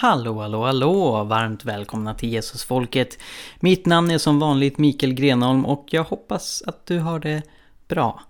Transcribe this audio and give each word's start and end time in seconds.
Hallå, 0.00 0.40
hallå, 0.40 0.64
hallå! 0.64 1.24
Varmt 1.24 1.64
välkomna 1.64 2.14
till 2.14 2.32
Jesusfolket. 2.32 3.18
Mitt 3.60 3.86
namn 3.86 4.10
är 4.10 4.18
som 4.18 4.38
vanligt 4.38 4.78
Mikael 4.78 5.14
Grenholm 5.14 5.66
och 5.66 5.86
jag 5.90 6.04
hoppas 6.04 6.62
att 6.66 6.86
du 6.86 6.98
har 6.98 7.20
det 7.20 7.42
bra. 7.88 8.22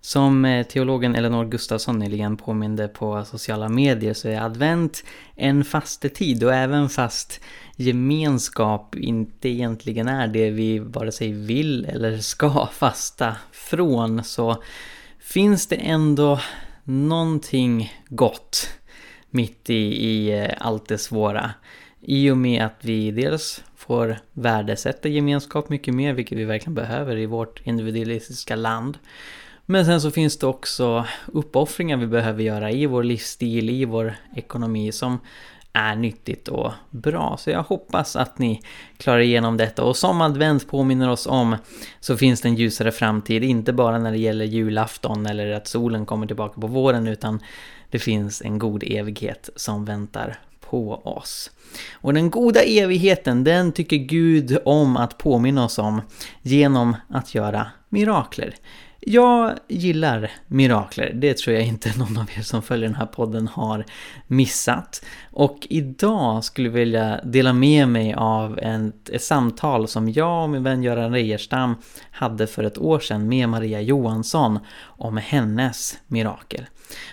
Som 0.00 0.44
eh, 0.44 0.66
teologen 0.66 1.14
Eleanor 1.14 1.44
Gustafsson 1.44 1.98
nyligen 1.98 2.36
påminde 2.36 2.88
på 2.88 3.24
sociala 3.24 3.68
medier 3.68 4.14
så 4.14 4.28
är 4.28 4.40
advent 4.40 5.04
en 5.36 5.64
fastetid 5.64 6.44
och 6.44 6.54
även 6.54 6.88
fast 6.88 7.40
gemenskap 7.76 8.96
inte 8.96 9.48
egentligen 9.48 10.08
är 10.08 10.28
det 10.28 10.50
vi 10.50 10.78
vare 10.78 11.12
sig 11.12 11.32
vill 11.32 11.84
eller 11.84 12.18
ska 12.18 12.66
fasta 12.72 13.36
från 13.52 14.24
så 14.24 14.62
finns 15.20 15.66
det 15.66 15.76
ändå 15.76 16.40
någonting 16.84 17.92
gott 18.08 18.68
mitt 19.34 19.70
i, 19.70 20.06
i 20.06 20.38
eh, 20.38 20.50
allt 20.58 20.88
det 20.88 20.98
svåra. 20.98 21.50
I 22.00 22.30
och 22.30 22.36
med 22.36 22.64
att 22.64 22.78
vi 22.80 23.10
dels 23.10 23.62
får 23.76 24.18
värdesätta 24.32 25.08
gemenskap 25.08 25.68
mycket 25.68 25.94
mer, 25.94 26.12
vilket 26.12 26.38
vi 26.38 26.44
verkligen 26.44 26.74
behöver 26.74 27.16
i 27.16 27.26
vårt 27.26 27.66
individualistiska 27.66 28.56
land. 28.56 28.98
Men 29.66 29.84
sen 29.84 30.00
så 30.00 30.10
finns 30.10 30.38
det 30.38 30.46
också 30.46 31.04
uppoffringar 31.26 31.96
vi 31.96 32.06
behöver 32.06 32.42
göra 32.42 32.70
i 32.70 32.86
vår 32.86 33.02
livsstil, 33.02 33.70
i 33.70 33.84
vår 33.84 34.14
ekonomi 34.34 34.92
som 34.92 35.18
är 35.72 35.96
nyttigt 35.96 36.48
och 36.48 36.72
bra. 36.90 37.36
Så 37.38 37.50
jag 37.50 37.62
hoppas 37.62 38.16
att 38.16 38.38
ni 38.38 38.62
klarar 38.96 39.18
igenom 39.18 39.56
detta. 39.56 39.84
Och 39.84 39.96
som 39.96 40.20
advent 40.20 40.68
påminner 40.68 41.10
oss 41.10 41.26
om 41.26 41.56
så 42.00 42.16
finns 42.16 42.40
det 42.40 42.48
en 42.48 42.54
ljusare 42.54 42.92
framtid. 42.92 43.44
Inte 43.44 43.72
bara 43.72 43.98
när 43.98 44.10
det 44.10 44.18
gäller 44.18 44.44
julafton 44.44 45.26
eller 45.26 45.52
att 45.52 45.66
solen 45.66 46.06
kommer 46.06 46.26
tillbaka 46.26 46.60
på 46.60 46.66
våren 46.66 47.08
utan 47.08 47.40
det 47.94 47.98
finns 47.98 48.42
en 48.42 48.58
god 48.58 48.84
evighet 48.86 49.50
som 49.56 49.84
väntar 49.84 50.38
på 50.60 50.94
oss. 50.94 51.50
Och 51.92 52.14
den 52.14 52.30
goda 52.30 52.60
evigheten, 52.62 53.44
den 53.44 53.72
tycker 53.72 53.96
Gud 53.96 54.58
om 54.64 54.96
att 54.96 55.18
påminna 55.18 55.64
oss 55.64 55.78
om 55.78 56.00
genom 56.42 56.96
att 57.08 57.34
göra 57.34 57.66
mirakler. 57.88 58.54
Jag 59.06 59.54
gillar 59.68 60.30
mirakler, 60.46 61.12
det 61.14 61.38
tror 61.38 61.56
jag 61.56 61.66
inte 61.66 61.92
någon 61.98 62.18
av 62.18 62.30
er 62.38 62.42
som 62.42 62.62
följer 62.62 62.88
den 62.88 62.96
här 62.96 63.06
podden 63.06 63.48
har 63.48 63.84
missat. 64.26 65.04
Och 65.30 65.66
idag 65.70 66.44
skulle 66.44 66.68
jag 66.68 66.74
vilja 66.74 67.20
dela 67.24 67.52
med 67.52 67.88
mig 67.88 68.14
av 68.14 68.58
ett, 68.58 69.08
ett 69.08 69.22
samtal 69.22 69.88
som 69.88 70.08
jag 70.08 70.42
och 70.42 70.50
min 70.50 70.62
vän 70.62 70.82
Göran 70.82 71.12
Reierstam 71.12 71.74
hade 72.10 72.46
för 72.46 72.64
ett 72.64 72.78
år 72.78 73.00
sedan 73.00 73.28
med 73.28 73.48
Maria 73.48 73.80
Johansson 73.80 74.58
om 74.82 75.16
hennes 75.16 75.98
mirakel. 76.06 76.66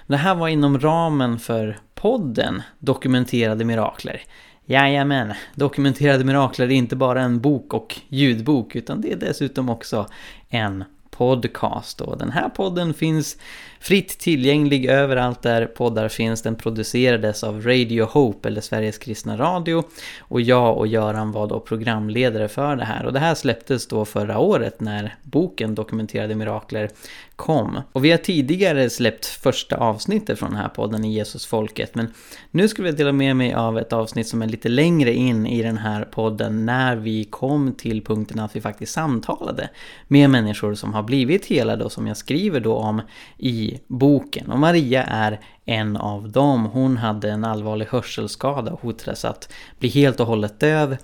Det 0.08 0.18
här 0.18 0.36
var 0.36 0.48
inom 0.48 0.80
ramen 0.80 1.40
för 1.40 1.78
podden 1.96 2.62
Dokumenterade 2.80 3.66
mirakler. 3.66 4.22
Jajamän, 4.66 5.34
Dokumenterade 5.56 6.24
mirakler 6.24 6.66
är 6.66 6.72
inte 6.72 6.96
bara 6.96 7.22
en 7.22 7.42
bok 7.42 7.74
och 7.74 8.00
ljudbok 8.08 8.76
utan 8.76 9.02
det 9.02 9.12
är 9.12 9.18
dessutom 9.18 9.70
också 9.70 10.08
en 10.50 10.84
podcast. 11.12 12.02
Och 12.02 12.18
den 12.18 12.32
här 12.32 12.50
podden 12.50 12.94
finns 12.94 13.38
fritt 13.82 14.20
tillgänglig 14.20 14.86
överallt 14.86 15.42
där 15.42 15.66
poddar 15.66 16.10
finns. 16.10 16.42
Den 16.42 16.56
producerades 16.56 17.44
av 17.44 17.62
Radio 17.62 18.06
Hope, 18.06 18.48
eller 18.48 18.62
Sveriges 18.62 18.98
kristna 18.98 19.38
radio. 19.38 19.84
Och 20.20 20.42
jag 20.42 20.78
och 20.78 20.88
Göran 20.88 21.32
var 21.32 21.48
då 21.48 21.60
programledare 21.60 22.48
för 22.48 22.76
det 22.76 22.86
här. 22.86 23.06
Och 23.06 23.14
det 23.14 23.20
här 23.20 23.36
släpptes 23.36 23.88
då 23.88 24.06
förra 24.06 24.40
året 24.40 24.80
när 24.80 25.16
boken 25.24 25.76
Dokumenterade 25.76 26.36
Mirakler 26.36 26.90
kom. 27.36 27.82
Och 27.92 28.06
vi 28.06 28.12
har 28.12 28.18
tidigare 28.18 28.90
släppt 28.90 29.26
första 29.26 29.78
avsnittet 29.78 30.40
från 30.40 30.50
den 30.50 30.60
här 30.60 30.70
podden 30.70 31.06
i 31.06 31.14
Jesusfolket. 31.14 31.96
Men 31.96 32.14
nu 32.52 32.68
skulle 32.68 32.88
jag 32.88 32.98
dela 32.98 33.12
med 33.12 33.36
mig 33.36 33.54
av 33.54 33.78
ett 33.78 33.94
avsnitt 33.94 34.28
som 34.28 34.42
är 34.42 34.48
lite 34.48 34.70
längre 34.70 35.14
in 35.14 35.48
i 35.48 35.64
den 35.64 35.78
här 35.78 36.04
podden. 36.04 36.66
När 36.66 36.96
vi 36.96 37.24
kom 37.24 37.74
till 37.74 38.04
punkten 38.04 38.40
att 38.40 38.56
vi 38.56 38.62
faktiskt 38.62 38.94
samtalade 38.94 39.70
med 40.08 40.30
människor 40.30 40.76
som 40.76 40.94
har 40.94 41.04
blivit 41.04 41.46
helade 41.46 41.84
och 41.84 41.92
som 41.92 42.08
jag 42.08 42.18
skriver 42.18 42.60
då 42.60 42.76
om 42.76 43.02
i 43.38 43.71
boken. 43.88 44.52
Och 44.52 44.60
Maria 44.60 45.04
är 45.04 45.40
en 45.66 45.98
av 45.98 46.32
dem. 46.32 46.66
Hon 46.66 46.98
hade 46.98 47.32
en 47.32 47.44
allvarlig 47.44 47.86
hörselskada 47.86 48.72
och 48.72 48.82
hotades 48.82 49.26
att 49.26 49.54
bli 49.80 49.90
helt 49.90 50.20
och 50.20 50.28
hållet 50.28 50.60
döv. 50.60 50.98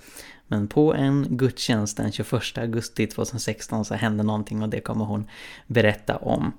Men 0.46 0.68
på 0.68 0.94
en 0.94 1.26
gudstjänst 1.30 1.96
den 1.96 2.12
21 2.12 2.58
augusti 2.58 3.06
2016 3.06 3.84
så 3.84 3.94
hände 3.94 4.22
någonting 4.22 4.62
och 4.62 4.68
det 4.68 4.80
kommer 4.80 5.04
hon 5.04 5.28
berätta 5.66 6.16
om. 6.16 6.52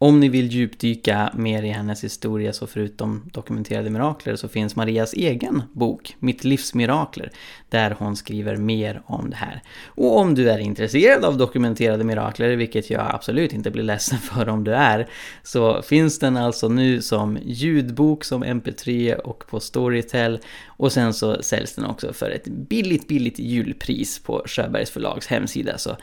Om 0.00 0.20
ni 0.20 0.28
vill 0.28 0.52
djupdyka 0.52 1.32
mer 1.34 1.62
i 1.62 1.68
hennes 1.68 2.04
historia 2.04 2.52
så 2.52 2.66
förutom 2.66 3.30
dokumenterade 3.32 3.90
mirakler 3.90 4.36
så 4.36 4.48
finns 4.48 4.76
Marias 4.76 5.12
egen 5.12 5.62
bok, 5.72 6.16
Mitt 6.18 6.44
livs 6.44 6.74
mirakler, 6.74 7.30
där 7.68 7.96
hon 7.98 8.16
skriver 8.16 8.56
mer 8.56 9.02
om 9.06 9.30
det 9.30 9.36
här. 9.36 9.62
Och 9.86 10.18
om 10.18 10.34
du 10.34 10.50
är 10.50 10.58
intresserad 10.58 11.24
av 11.24 11.36
dokumenterade 11.36 12.04
mirakler, 12.04 12.56
vilket 12.56 12.90
jag 12.90 13.14
absolut 13.14 13.52
inte 13.52 13.70
blir 13.70 13.82
ledsen 13.82 14.18
för 14.32 14.48
om 14.48 14.64
du 14.64 14.74
är, 14.74 15.08
så 15.42 15.82
finns 15.82 16.18
den 16.18 16.36
alltså 16.36 16.68
nu 16.68 17.02
som 17.02 17.38
ljudbok, 17.42 18.24
som 18.24 18.44
mp3 18.44 19.14
och 19.14 19.44
på 19.46 19.60
Storytel. 19.60 20.38
Och 20.66 20.92
sen 20.92 21.14
så 21.14 21.42
säljs 21.42 21.74
den 21.74 21.84
också 21.84 22.12
för 22.12 22.30
ett 22.30 22.44
billigt, 22.44 23.08
billigt 23.08 23.38
julpris 23.38 24.18
på 24.18 24.42
Sjöbergs 24.46 24.90
förlags 24.90 25.26
hemsida. 25.26 25.78
Så 25.78 25.96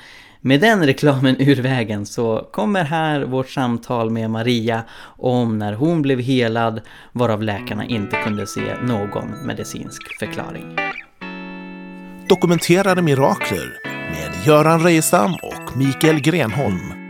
med 0.46 0.62
den 0.62 0.86
reklamen 0.86 1.36
ur 1.40 1.56
vägen 1.56 2.06
så 2.06 2.48
kommer 2.52 2.84
här 2.84 3.22
vårt 3.22 3.50
samtal 3.50 4.10
med 4.10 4.30
Maria 4.30 4.84
om 5.18 5.58
när 5.60 5.74
hon 5.74 6.02
blev 6.02 6.20
helad 6.20 6.82
varav 7.12 7.44
läkarna 7.44 7.86
inte 7.86 8.16
kunde 8.24 8.48
se 8.48 8.76
någon 8.84 9.46
medicinsk 9.46 10.20
förklaring. 10.20 10.76
Dokumenterade 12.30 13.02
mirakler 13.02 13.74
med 13.86 14.48
Göran 14.48 14.84
Reijestam 14.84 15.34
och 15.34 15.78
Mikael 15.78 16.22
Grenholm. 16.22 17.05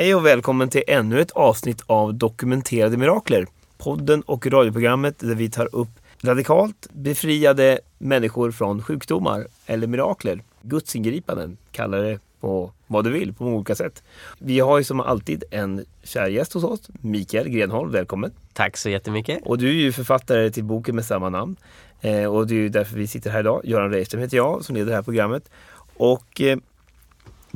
Hej 0.00 0.14
och 0.14 0.26
välkommen 0.26 0.68
till 0.68 0.82
ännu 0.86 1.20
ett 1.20 1.30
avsnitt 1.30 1.82
av 1.86 2.14
Dokumenterade 2.14 2.96
Mirakler. 2.96 3.46
Podden 3.78 4.22
och 4.22 4.46
radioprogrammet 4.46 5.18
där 5.18 5.34
vi 5.34 5.50
tar 5.50 5.74
upp 5.74 5.88
radikalt 6.22 6.88
befriade 6.92 7.80
människor 7.98 8.50
från 8.50 8.82
sjukdomar 8.82 9.46
eller 9.66 9.86
mirakler. 9.86 10.42
Gudsingripanden, 10.62 11.56
kalla 11.72 11.96
det 11.96 12.18
på 12.40 12.72
vad 12.86 13.04
du 13.04 13.10
vill 13.10 13.34
på 13.34 13.44
olika 13.44 13.74
sätt. 13.74 14.02
Vi 14.38 14.60
har 14.60 14.78
ju 14.78 14.84
som 14.84 15.00
alltid 15.00 15.44
en 15.50 15.84
kär 16.02 16.28
gäst 16.28 16.52
hos 16.52 16.64
oss, 16.64 16.90
Mikael 17.00 17.48
Grenholm. 17.48 17.90
Välkommen! 17.90 18.32
Tack 18.52 18.76
så 18.76 18.88
jättemycket! 18.88 19.38
Och 19.44 19.58
du 19.58 19.68
är 19.68 19.74
ju 19.74 19.92
författare 19.92 20.50
till 20.50 20.64
boken 20.64 20.96
med 20.96 21.04
samma 21.04 21.28
namn. 21.28 21.56
Eh, 22.00 22.24
och 22.24 22.46
det 22.46 22.54
är 22.54 22.58
ju 22.58 22.68
därför 22.68 22.96
vi 22.96 23.06
sitter 23.06 23.30
här 23.30 23.40
idag. 23.40 23.60
Göran 23.64 23.90
Reiström 23.90 24.20
heter 24.20 24.36
jag 24.36 24.64
som 24.64 24.74
leder 24.74 24.90
det 24.90 24.96
här 24.96 25.02
programmet. 25.02 25.50
Och 25.96 26.40
eh, 26.40 26.58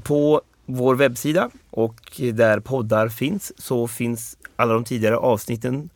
på 0.02 0.42
vår 0.66 0.94
webbsida 0.94 1.50
och 1.70 2.20
där 2.32 2.60
poddar 2.60 3.08
finns 3.08 3.52
så 3.62 3.88
finns 3.88 4.38
alla 4.56 4.74
de 4.74 4.84
tidigare 4.84 5.16
avsnitten 5.16 5.90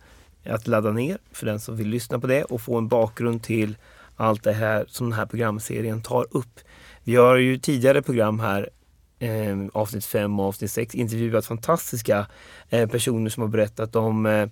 att 0.46 0.66
ladda 0.66 0.92
ner 0.92 1.18
för 1.32 1.46
den 1.46 1.60
som 1.60 1.76
vill 1.76 1.88
lyssna 1.88 2.18
på 2.18 2.26
det 2.26 2.44
och 2.44 2.60
få 2.60 2.78
en 2.78 2.88
bakgrund 2.88 3.42
till 3.42 3.76
allt 4.16 4.42
det 4.42 4.52
här 4.52 4.84
som 4.88 5.10
den 5.10 5.18
här 5.18 5.26
programserien 5.26 6.02
tar 6.02 6.26
upp. 6.30 6.60
Vi 7.04 7.16
har 7.16 7.36
ju 7.36 7.58
tidigare 7.58 8.02
program 8.02 8.40
här, 8.40 8.70
eh, 9.18 9.56
avsnitt 9.72 10.04
5 10.04 10.40
och 10.40 10.46
avsnitt 10.46 10.70
6, 10.70 10.94
intervjuat 10.94 11.46
fantastiska 11.46 12.26
eh, 12.70 12.88
personer 12.88 13.30
som 13.30 13.40
har 13.40 13.48
berättat 13.48 13.96
om 13.96 14.26
eh, 14.26 14.48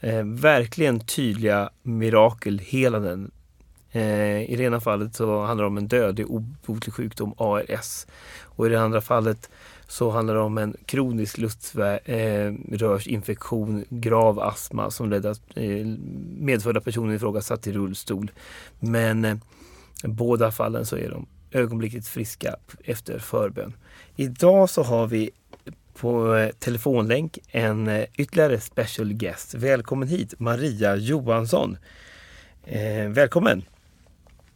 eh 0.00 0.24
verkligen 0.24 1.00
tydliga 1.00 1.70
mirakelhelanden. 1.82 3.30
Eh, 3.96 4.50
I 4.50 4.56
det 4.56 4.64
ena 4.64 4.80
fallet 4.80 5.14
så 5.14 5.44
handlar 5.44 5.64
det 5.64 5.68
om 5.68 5.78
en 5.78 5.88
dödlig 5.88 6.30
obotlig 6.30 6.94
sjukdom, 6.94 7.34
ARS. 7.36 8.06
Och 8.42 8.66
i 8.66 8.68
det 8.68 8.80
andra 8.80 9.00
fallet 9.00 9.50
så 9.88 10.10
handlar 10.10 10.34
det 10.34 10.40
om 10.40 10.58
en 10.58 10.76
kronisk 10.86 11.38
luftrörsinfektion, 11.38 13.78
eh, 13.78 13.84
grav 13.88 14.40
astma 14.40 14.90
som 14.90 15.10
ledde 15.10 15.30
att 15.30 15.40
eh, 15.54 15.86
medförda 16.38 16.80
personen 16.80 17.14
i 17.14 17.18
fråga 17.18 17.40
satt 17.40 17.66
i 17.66 17.72
rullstol. 17.72 18.30
Men 18.78 19.40
i 20.04 20.08
båda 20.08 20.52
fallen 20.52 20.86
så 20.86 20.96
är 20.96 21.10
de 21.10 21.26
ögonblickligt 21.50 22.08
friska 22.08 22.56
efter 22.84 23.18
förbön. 23.18 23.72
Idag 24.16 24.70
så 24.70 24.82
har 24.82 25.06
vi 25.06 25.30
på 25.94 26.50
telefonlänk 26.58 27.38
en 27.48 28.04
ytterligare 28.14 28.60
special 28.60 29.12
guest. 29.12 29.54
Välkommen 29.54 30.08
hit 30.08 30.34
Maria 30.38 30.96
Johansson. 30.96 31.76
Eh, 32.64 33.08
välkommen! 33.08 33.64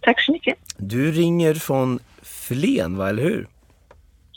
Tack 0.01 0.21
så 0.21 0.33
mycket. 0.33 0.59
Du 0.77 1.13
ringer 1.13 1.55
från 1.55 1.99
Flen, 2.23 2.97
va, 2.97 3.09
eller 3.09 3.23
hur? 3.23 3.49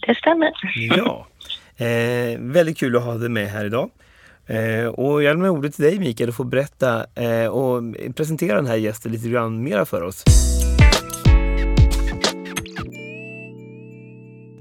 Det 0.07 0.15
stämmer. 0.15 0.51
Ja. 0.75 1.27
Eh, 1.85 2.39
väldigt 2.39 2.77
kul 2.77 2.95
att 2.95 3.03
ha 3.03 3.13
dig 3.13 3.29
med 3.29 3.47
här 3.47 3.65
idag. 3.65 3.89
Eh, 4.47 4.85
och 4.85 5.23
jag 5.23 5.33
lämnar 5.33 5.49
ordet 5.49 5.75
till 5.75 5.85
dig 5.85 5.99
Mikael 5.99 6.29
och 6.29 6.35
får 6.35 6.45
berätta 6.45 7.05
eh, 7.15 7.47
och 7.47 7.83
presentera 8.15 8.55
den 8.55 8.67
här 8.67 8.75
gästen 8.75 9.11
lite 9.11 9.29
grann 9.29 9.63
mera 9.63 9.85
för 9.85 10.01
oss. 10.01 10.23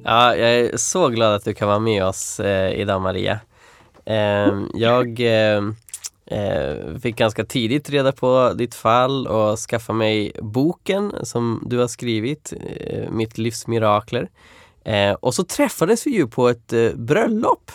Ja, 0.05 0.37
jag 0.37 0.55
är 0.55 0.77
så 0.77 1.09
glad 1.09 1.35
att 1.35 1.45
du 1.45 1.55
kan 1.55 1.69
vara 1.69 1.79
med 1.79 2.05
oss 2.05 2.41
eh, 2.41 2.81
idag 2.81 3.01
Maria. 3.03 3.41
Eh, 4.05 4.53
jag 4.75 5.21
eh, 6.33 6.71
eh, 6.71 6.99
fick 7.03 7.17
ganska 7.17 7.45
tidigt 7.45 7.91
reda 7.91 8.13
på 8.13 8.53
ditt 8.57 8.75
fall 8.75 9.27
och 9.27 9.59
skaffa 9.59 9.93
mig 9.93 10.33
boken 10.41 11.13
som 11.23 11.63
du 11.67 11.79
har 11.79 11.89
skrivit, 11.89 12.53
eh, 12.81 13.11
Mitt 13.11 13.39
livs 13.39 13.67
mirakler. 13.67 14.29
Eh, 14.85 15.13
och 15.13 15.35
så 15.35 15.45
träffades 15.45 16.07
vi 16.07 16.11
ju 16.11 16.27
på 16.27 16.49
ett 16.49 16.73
bröllop 16.95 17.73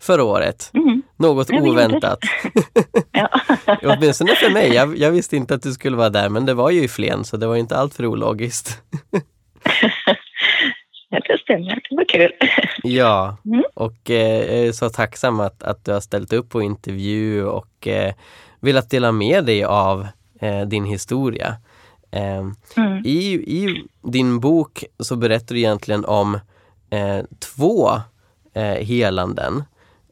förra 0.00 0.24
året. 0.24 0.70
Mm. 0.74 1.02
Något 1.16 1.50
oväntat. 1.50 2.18
ja. 3.12 3.28
Åtminstone 3.82 4.34
för 4.34 4.50
mig. 4.50 4.74
Jag, 4.74 4.98
jag, 4.98 5.10
visste 5.10 5.36
inte 5.36 5.54
att 5.54 5.62
du 5.62 5.72
skulle 5.72 5.96
vara 5.96 6.10
där 6.10 6.28
men 6.28 6.46
det 6.46 6.54
var 6.54 6.70
ju 6.70 6.82
i 6.82 6.88
Flen 6.88 7.24
så 7.24 7.36
det 7.36 7.46
var 7.46 7.56
inte 7.56 7.76
allt 7.76 7.94
för 7.94 8.06
ologiskt. 8.06 8.82
Ja, 11.08 11.20
det 11.28 11.38
stämmer. 11.38 11.82
Det 11.90 11.96
var 11.96 12.04
kul. 12.04 12.32
Ja, 12.82 13.36
mm. 13.44 13.62
och 13.74 14.10
eh, 14.10 14.72
så 14.72 14.90
tacksam 14.90 15.40
att, 15.40 15.62
att 15.62 15.84
du 15.84 15.92
har 15.92 16.00
ställt 16.00 16.32
upp 16.32 16.48
på 16.48 16.62
intervju 16.62 17.44
och 17.44 17.88
eh, 17.88 18.14
velat 18.60 18.90
dela 18.90 19.12
med 19.12 19.44
dig 19.44 19.64
av 19.64 20.06
eh, 20.40 20.60
din 20.60 20.84
historia. 20.84 21.56
Eh, 22.10 22.46
mm. 22.76 23.02
i, 23.04 23.34
I 23.34 23.84
din 24.02 24.40
bok 24.40 24.84
så 24.98 25.16
berättar 25.16 25.54
du 25.54 25.60
egentligen 25.60 26.04
om 26.04 26.34
eh, 26.90 27.20
två 27.38 27.90
eh, 28.54 28.86
helanden. 28.86 29.56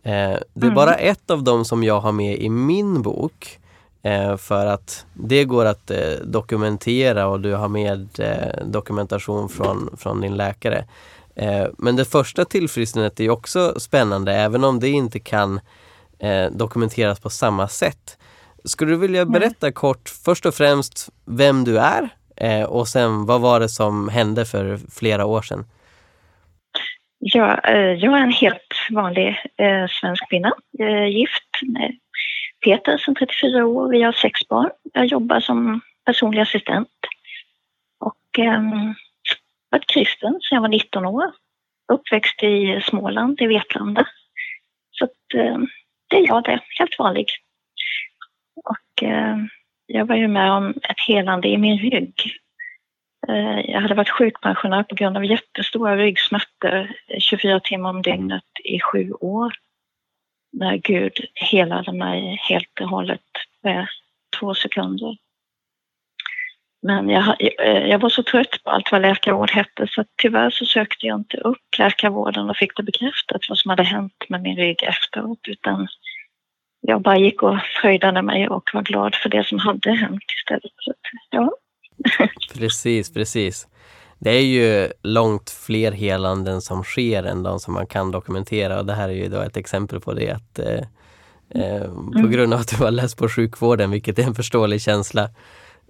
Eh, 0.03 0.39
det 0.55 0.61
är 0.61 0.73
mm. 0.73 0.75
bara 0.75 0.95
ett 0.95 1.31
av 1.31 1.45
dem 1.45 1.65
som 1.65 1.85
jag 1.85 2.01
har 2.01 2.13
med 2.13 2.39
i 2.39 2.49
min 2.49 3.03
bok. 3.03 3.59
Eh, 4.07 4.37
för 4.37 4.67
att 4.67 5.07
det 5.15 5.45
går 5.45 5.65
att 5.65 5.91
eh, 5.91 6.13
dokumentera 6.25 7.27
och 7.27 7.41
du 7.41 7.55
har 7.55 7.69
med 7.69 8.09
eh, 8.19 8.67
dokumentation 8.67 9.49
från, 9.49 9.97
från 9.99 10.21
din 10.21 10.37
läkare. 10.37 10.85
Men 11.79 11.97
det 11.97 12.05
första 12.05 12.45
tillfrisknandet 12.45 13.21
är 13.21 13.31
också 13.31 13.81
spännande 13.81 14.33
även 14.33 14.65
om 14.65 14.81
det 14.81 14.89
inte 14.89 15.19
kan 15.19 15.61
dokumenteras 16.51 17.21
på 17.21 17.31
samma 17.31 17.69
sätt. 17.69 18.19
Skulle 18.65 18.91
du 18.91 18.97
vilja 18.97 19.25
berätta 19.25 19.73
kort 19.73 20.09
först 20.25 20.47
och 20.47 20.55
främst 20.55 21.09
vem 21.25 21.65
du 21.65 21.79
är 21.79 22.09
och 22.67 22.89
sen 22.89 23.27
vad 23.27 23.41
var 23.41 23.61
det 23.61 23.69
som 23.69 24.09
hände 24.09 24.45
för 24.45 24.79
flera 24.91 25.25
år 25.25 25.43
sedan? 25.43 25.65
Ja, 27.19 27.61
jag 27.99 28.19
är 28.19 28.23
en 28.23 28.33
helt 28.33 28.73
vanlig 28.91 29.37
svensk 30.01 30.29
kvinna, 30.31 30.53
gift 31.09 31.51
Peter 32.67 32.99
som 32.99 33.15
34 33.15 33.67
år. 33.67 33.89
Vi 33.89 34.03
har 34.03 34.13
sex 34.13 34.49
barn. 34.49 34.71
Jag 34.93 35.07
jobbar 35.07 35.41
som 35.41 35.81
personlig 36.05 36.41
assistent 36.41 36.89
och 38.01 38.39
eh, 38.39 38.63
varit 39.71 39.87
kristen 39.87 40.33
sedan 40.33 40.57
jag 40.57 40.61
var 40.61 40.69
19 40.69 41.07
år. 41.07 41.33
Uppväxt 41.93 42.43
i 42.43 42.81
Småland, 42.85 43.41
i 43.41 43.47
Vetlanda. 43.47 44.07
Så 44.91 45.05
att, 45.05 45.35
eh, 45.35 45.59
det 46.09 46.17
är 46.17 46.27
jag 46.27 46.45
det, 46.45 46.61
helt 46.79 46.99
vanlig. 46.99 47.27
Och 48.65 49.03
eh, 49.03 49.37
jag 49.87 50.07
var 50.07 50.17
ju 50.17 50.29
med 50.29 50.53
om 50.53 50.71
ett 50.71 51.01
helande 51.09 51.49
i 51.49 51.59
min 51.59 51.79
rygg. 51.79 52.15
Eh, 53.29 53.61
jag 53.71 53.81
hade 53.81 53.95
varit 53.95 54.11
sjukpensionär 54.11 54.83
på 54.83 54.95
grund 54.95 55.17
av 55.17 55.25
jättestora 55.25 55.97
ryggsmärtor 55.97 56.95
eh, 57.09 57.19
24 57.19 57.61
timmar 57.61 57.91
om 57.91 58.03
dygnet 58.03 58.45
i 58.65 58.81
sju 58.81 59.13
år 59.13 59.53
när 60.57 60.77
Gud 60.77 61.13
helade 61.35 61.93
mig 61.93 62.41
helt 62.49 62.81
och 62.81 62.89
hållet 62.89 63.21
med 63.63 63.87
två 64.41 64.55
sekunder. 64.55 65.17
Men 66.83 67.09
jag, 67.09 67.37
eh, 67.41 67.87
jag 67.87 67.99
var 67.99 68.09
så 68.09 68.23
trött 68.23 68.65
på 68.65 68.71
allt 68.71 68.93
vad 68.93 69.03
läkarvård 69.03 69.51
hette 69.51 69.87
så 69.91 70.05
tyvärr 70.23 70.51
så 70.51 70.65
sökte 70.65 71.07
jag 71.07 71.21
inte 71.21 71.37
upp 71.37 71.79
läkarvården 71.79 72.51
och 72.51 72.57
fick 72.57 72.77
det 72.77 72.83
bekräftat 72.83 73.41
vad 73.49 73.59
som 73.59 73.69
hade 73.69 73.83
hänt 73.83 74.25
med 74.29 74.43
min 74.43 74.57
rygg 74.57 74.83
efteråt 74.83 75.49
utan 75.49 75.89
jag 76.81 77.03
bara 77.03 77.19
gick 77.19 77.43
och 77.43 77.59
fröjdade 77.83 78.23
mig 78.23 78.49
och 78.49 78.71
var 78.73 78.83
glad 78.83 79.15
för 79.15 79.29
det 79.29 79.45
som 79.45 79.59
hade 79.59 79.93
hänt 79.93 80.25
istället. 80.39 80.73
Så, 80.77 80.93
ja. 81.31 81.53
Precis, 82.59 83.15
precis. 83.15 83.69
Det 84.19 84.31
är 84.31 84.43
ju 84.43 84.93
långt 85.03 85.51
fler 85.51 85.93
helanden 85.93 86.61
som 86.61 86.85
sker 86.85 87.25
än 87.25 87.43
de 87.43 87.61
som 87.61 87.75
man 87.75 87.87
kan 87.87 88.11
dokumentera 88.11 88.79
och 88.79 88.87
det 88.87 88.95
här 88.95 89.09
är 89.09 89.13
ju 89.13 89.29
då 89.29 89.41
ett 89.41 89.57
exempel 89.57 90.01
på 90.01 90.15
det 90.15 90.31
att 90.31 90.59
eh, 90.59 90.81
eh, 91.49 91.85
på 91.93 92.19
mm. 92.19 92.31
grund 92.31 92.55
av 92.55 92.61
att 92.61 92.69
du 92.69 92.85
har 92.85 92.91
läst 92.91 93.17
på 93.17 93.29
sjukvården, 93.29 93.91
vilket 93.91 94.19
är 94.19 94.23
en 94.23 94.35
förståelig 94.35 94.83
känsla, 94.83 95.31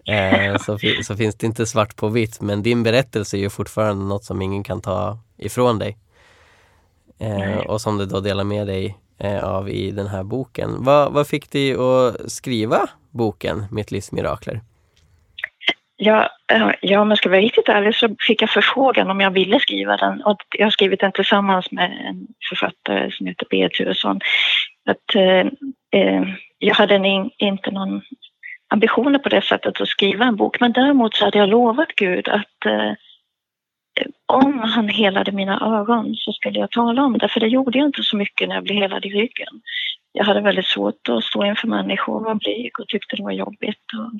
eh, 0.05 0.58
så, 0.58 0.78
så, 1.05 1.17
finns 1.17 1.37
det 1.37 1.46
inte 1.46 1.67
svart 1.67 1.96
på 1.96 2.08
vitt. 2.08 2.40
Men 2.40 2.62
din 2.62 2.82
berättelse 2.82 3.37
är 3.37 3.40
ju 3.40 3.50
fortfarande 3.50 4.05
något 4.05 4.25
som 4.25 4.43
ingen 4.43 4.64
kan 4.64 4.81
ta 4.81 5.19
ifrån 5.37 5.78
dig. 5.78 5.99
Eh, 7.19 7.58
och 7.58 7.81
som 7.81 7.99
du 7.99 8.06
då 8.06 8.20
delar 8.20 8.44
med 8.44 8.67
dig 8.67 8.99
eh, 9.19 9.44
av 9.44 9.70
i 9.70 9.90
den 9.90 10.06
här 10.06 10.23
boken. 10.23 10.75
Vad, 10.78 11.12
vad 11.12 11.26
fick 11.26 11.50
dig 11.50 11.75
att 11.75 12.32
skriva 12.32 12.88
boken 13.11 13.64
Mitt 13.70 13.90
livs 13.90 14.12
mirakler? 14.12 14.61
Ja, 15.97 16.31
eh, 16.53 16.71
ja, 16.81 17.01
om 17.01 17.09
jag 17.09 17.19
ska 17.19 17.29
vara 17.29 17.41
riktigt 17.41 17.69
ärlig 17.69 17.95
så 17.95 18.17
fick 18.27 18.43
jag 18.43 18.51
förfrågan 18.51 19.11
om 19.11 19.21
jag 19.21 19.31
ville 19.31 19.61
skriva 19.61 19.97
den 19.97 20.23
och 20.23 20.43
jag 20.59 20.67
har 20.67 20.71
skrivit 20.71 21.01
den 21.01 21.13
tillsammans 21.13 21.71
med 21.71 21.91
en 22.05 22.27
författare 22.49 23.11
som 23.11 23.27
heter 23.27 23.47
Berit 23.51 23.75
Turesson. 23.75 24.21
Att, 24.87 25.15
eh, 25.15 25.47
eh 26.01 26.23
jag 26.59 26.75
hade 26.75 26.95
en, 26.95 27.31
inte 27.39 27.71
någon 27.71 28.03
ambitioner 28.69 29.19
på 29.19 29.29
det 29.29 29.43
sättet 29.43 29.81
att 29.81 29.89
skriva 29.89 30.25
en 30.25 30.37
bok 30.37 30.61
men 30.61 30.73
däremot 30.73 31.15
så 31.15 31.25
hade 31.25 31.39
jag 31.39 31.49
lovat 31.49 31.89
Gud 31.97 32.29
att 32.29 32.67
eh, 32.67 32.93
om 34.27 34.59
han 34.59 34.89
helade 34.89 35.33
mina 35.33 35.81
ögon 35.81 36.15
så 36.15 36.33
skulle 36.33 36.59
jag 36.59 36.71
tala 36.71 37.05
om 37.05 37.19
det 37.19 37.29
för 37.29 37.41
det 37.41 37.49
gjorde 37.49 37.79
jag 37.79 37.89
inte 37.89 38.03
så 38.03 38.17
mycket 38.17 38.49
när 38.49 38.55
jag 38.55 38.65
blev 38.65 38.77
helad 38.77 39.05
i 39.05 39.09
ryggen. 39.09 39.61
Jag 40.13 40.25
hade 40.25 40.41
väldigt 40.41 40.67
svårt 40.67 41.09
att 41.09 41.25
stå 41.25 41.45
inför 41.45 41.69
människor 41.69 42.17
och 42.17 42.25
var 42.25 42.35
blyg 42.35 42.81
och 42.81 42.89
tyckte 42.89 43.17
det 43.17 43.23
var 43.23 43.33
jobbigt. 43.33 43.85
Och, 43.93 44.13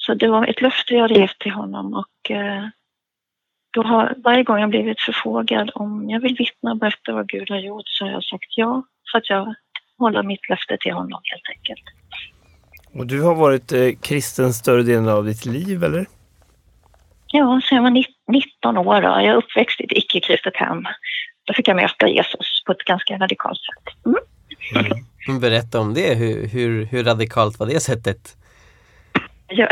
så 0.00 0.14
det 0.14 0.28
var 0.28 0.46
ett 0.46 0.60
löfte 0.60 0.94
jag 0.94 1.10
gett 1.10 1.38
till 1.38 1.52
honom 1.52 1.94
och 1.94 2.30
eh, 2.30 2.64
då 3.72 3.82
har 3.82 4.14
varje 4.24 4.42
gång 4.42 4.60
jag 4.60 4.70
blivit 4.70 5.00
förfrågad 5.00 5.70
om 5.74 6.10
jag 6.10 6.20
vill 6.20 6.36
vittna 6.38 6.70
och 6.70 6.76
berätta 6.76 7.12
vad 7.12 7.28
Gud 7.28 7.50
har 7.50 7.58
gjort 7.58 7.88
så 7.88 8.04
har 8.04 8.12
jag 8.12 8.24
sagt 8.24 8.56
ja 8.56 8.82
för 9.12 9.18
att 9.18 9.30
jag 9.30 9.54
håller 9.98 10.22
mitt 10.22 10.48
löfte 10.48 10.76
till 10.80 10.92
honom 10.92 11.20
helt 11.24 11.58
enkelt. 11.58 11.84
Och 12.92 13.06
du 13.06 13.22
har 13.22 13.34
varit 13.34 13.72
eh, 13.72 13.90
kristen 14.02 14.52
större 14.54 14.82
delen 14.82 15.08
av 15.08 15.24
ditt 15.24 15.46
liv 15.46 15.84
eller? 15.84 16.06
Ja, 17.26 17.60
sen 17.68 17.76
jag 17.76 17.82
var 17.82 18.04
19 18.32 18.78
år. 18.78 19.02
Då. 19.02 19.08
Jag 19.08 19.24
är 19.24 19.34
uppväxt 19.34 19.80
i 19.80 19.84
ett 19.84 19.92
icke-kristet 19.92 20.56
hem. 20.56 20.84
Då 21.44 21.54
fick 21.54 21.68
jag 21.68 21.76
möta 21.76 22.08
Jesus 22.08 22.62
på 22.66 22.72
ett 22.72 22.84
ganska 22.84 23.18
radikalt 23.18 23.58
sätt. 23.58 24.06
Mm. 24.06 24.18
Mm. 25.28 25.40
Berätta 25.40 25.80
om 25.80 25.94
det. 25.94 26.14
Hur, 26.14 26.46
hur, 26.48 26.84
hur 26.84 27.04
radikalt 27.04 27.58
var 27.58 27.66
det 27.66 27.80
sättet? 27.80 28.36
Jag, 29.50 29.68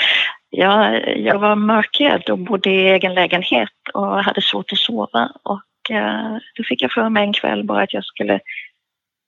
jag, 0.50 1.18
jag 1.18 1.38
var 1.38 1.56
mörkrädd 1.56 2.30
och 2.30 2.38
bodde 2.38 2.70
i 2.70 2.88
egen 2.88 3.14
lägenhet 3.14 3.70
och 3.94 4.24
hade 4.24 4.42
svårt 4.42 4.72
att 4.72 4.78
sova. 4.78 5.32
Och 5.42 5.90
eh, 5.90 6.36
då 6.56 6.64
fick 6.64 6.82
jag 6.82 6.92
för 6.92 7.08
mig 7.08 7.22
en 7.22 7.32
kväll 7.32 7.64
bara 7.64 7.82
att 7.82 7.94
jag 7.94 8.04
skulle 8.04 8.40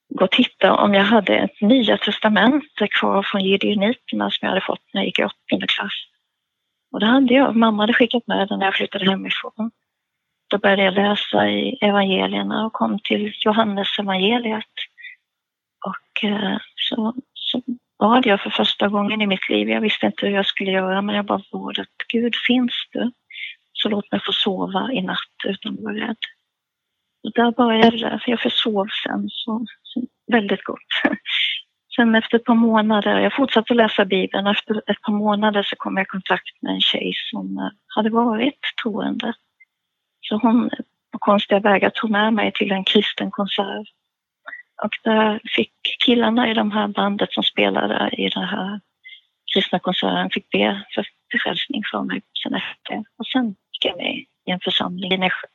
gå 0.09 0.23
och 0.23 0.31
titta 0.31 0.73
om 0.73 0.93
jag 0.93 1.03
hade 1.03 1.35
ett 1.37 1.61
nya 1.61 1.97
testamente 1.97 2.87
kvar 2.87 3.23
från 3.23 3.41
gideoniterna 3.41 4.31
som 4.31 4.45
jag 4.45 4.49
hade 4.49 4.65
fått 4.65 4.93
när 4.93 5.01
jag 5.01 5.05
gick 5.05 5.19
i 5.19 5.23
åttonde 5.23 5.67
klass. 5.67 5.93
Och 6.91 6.99
det 6.99 7.05
hade 7.05 7.33
jag. 7.33 7.55
Mamma 7.55 7.83
hade 7.83 7.93
skickat 7.93 8.27
med 8.27 8.47
den 8.47 8.59
när 8.59 8.65
jag 8.65 8.75
flyttade 8.75 9.09
hemifrån. 9.09 9.71
Då 10.49 10.57
började 10.57 10.83
jag 10.83 10.93
läsa 10.93 11.49
i 11.49 11.77
evangelierna 11.81 12.65
och 12.65 12.73
kom 12.73 12.99
till 12.99 13.33
Johannes 13.45 13.99
evangeliet. 13.99 14.73
Och 15.85 16.23
eh, 16.23 16.57
så, 16.75 17.13
så 17.33 17.61
bad 17.99 18.25
jag 18.25 18.41
för 18.41 18.49
första 18.49 18.87
gången 18.87 19.21
i 19.21 19.27
mitt 19.27 19.49
liv. 19.49 19.69
Jag 19.69 19.81
visste 19.81 20.05
inte 20.05 20.25
hur 20.25 20.33
jag 20.33 20.45
skulle 20.45 20.71
göra 20.71 21.01
men 21.01 21.15
jag 21.15 21.25
bara 21.25 21.41
bad 21.51 21.79
att 21.79 22.07
Gud 22.07 22.35
finns 22.47 22.73
du? 22.91 23.11
Så 23.73 23.89
låt 23.89 24.11
mig 24.11 24.21
få 24.25 24.31
sova 24.31 24.91
i 24.91 25.01
natt 25.01 25.45
utan 25.47 25.73
att 25.73 25.83
vara 25.83 25.95
rädd. 25.95 26.17
Och 27.23 27.31
där 27.35 27.51
började 27.51 27.97
det, 27.97 28.19
för 28.23 28.31
jag 28.31 28.39
försov 28.39 28.87
sen 29.05 29.29
så, 29.29 29.65
så 29.83 30.03
väldigt 30.31 30.63
gott. 30.63 30.79
Sen 31.95 32.15
efter 32.15 32.37
ett 32.37 32.45
par 32.45 32.55
månader, 32.55 33.19
jag 33.19 33.35
fortsatte 33.35 33.73
läsa 33.73 34.05
Bibeln, 34.05 34.47
efter 34.47 34.91
ett 34.91 35.01
par 35.01 35.13
månader 35.13 35.63
så 35.63 35.75
kom 35.75 35.97
jag 35.97 36.03
i 36.03 36.07
kontakt 36.07 36.61
med 36.61 36.73
en 36.73 36.81
tjej 36.81 37.13
som 37.31 37.57
eh, 37.57 37.69
hade 37.95 38.09
varit 38.09 38.59
troende. 38.83 39.33
Så 40.21 40.37
hon 40.37 40.69
på 41.11 41.19
konstiga 41.19 41.59
vägar 41.59 41.89
tog 41.89 42.09
med 42.09 42.33
mig 42.33 42.51
till 42.51 42.71
en 42.71 42.83
kristen 42.83 43.31
konsert 43.31 43.87
och 44.83 44.91
där 45.03 45.41
fick 45.55 45.73
killarna 46.05 46.51
i 46.51 46.53
de 46.53 46.71
här 46.71 46.87
bandet 46.87 47.33
som 47.33 47.43
spelade 47.43 48.09
i 48.17 48.29
den 48.29 48.43
här 48.43 48.79
kristna 49.53 49.79
konserten 49.79 50.29
fick 50.29 50.49
be 50.49 50.85
för 50.95 51.05
frälsning 51.43 51.81
för 51.91 52.03
mig 52.03 52.21
sen 52.43 52.53
efter. 52.53 53.03
Och 53.17 53.27
sen 53.27 53.45
gick 53.47 53.85
jag 53.85 53.97
med 53.97 54.15
i 54.45 54.51
en 54.51 54.59
församling 54.59 55.13
i 55.13 55.17
Nässjö. 55.17 55.47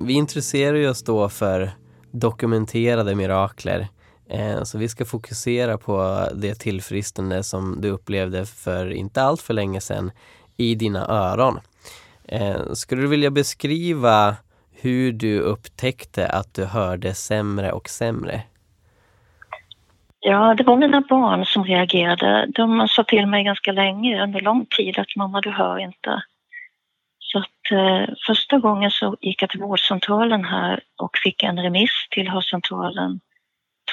Vi 0.00 0.12
intresserar 0.12 0.90
oss 0.90 1.04
då 1.04 1.28
för 1.28 1.70
dokumenterade 2.12 3.14
mirakler. 3.14 3.86
Eh, 4.30 4.62
så 4.62 4.78
vi 4.78 4.88
ska 4.88 5.04
fokusera 5.04 5.78
på 5.78 6.26
det 6.34 6.54
tillfrisknande 6.54 7.42
som 7.42 7.80
du 7.80 7.90
upplevde 7.90 8.46
för 8.46 8.90
inte 8.92 9.22
allt 9.22 9.40
för 9.40 9.54
länge 9.54 9.80
sedan 9.80 10.10
i 10.56 10.74
dina 10.74 11.06
öron. 11.08 11.60
Eh, 12.32 12.72
skulle 12.72 13.02
du 13.02 13.08
vilja 13.08 13.30
beskriva 13.30 14.36
hur 14.82 15.12
du 15.12 15.40
upptäckte 15.40 16.28
att 16.28 16.54
du 16.54 16.64
hörde 16.64 17.14
sämre 17.14 17.72
och 17.72 17.88
sämre? 17.88 18.42
Ja, 20.20 20.54
det 20.54 20.64
var 20.64 20.76
mina 20.76 21.00
barn 21.00 21.46
som 21.46 21.64
reagerade. 21.64 22.46
De 22.54 22.88
sa 22.88 23.04
till 23.04 23.26
mig 23.26 23.44
ganska 23.44 23.72
länge, 23.72 24.22
under 24.22 24.40
lång 24.40 24.66
tid, 24.66 24.98
att 24.98 25.16
mamma 25.16 25.40
du 25.40 25.50
hör 25.50 25.78
inte. 25.78 26.22
Så 27.18 27.38
att 27.38 27.72
eh, 27.72 28.14
första 28.26 28.58
gången 28.58 28.90
så 28.90 29.16
gick 29.20 29.42
jag 29.42 29.50
till 29.50 29.60
vårdcentralen 29.60 30.44
här 30.44 30.80
och 30.96 31.18
fick 31.18 31.42
en 31.42 31.62
remiss 31.62 32.06
till 32.10 32.28
hörcentralen. 32.28 33.20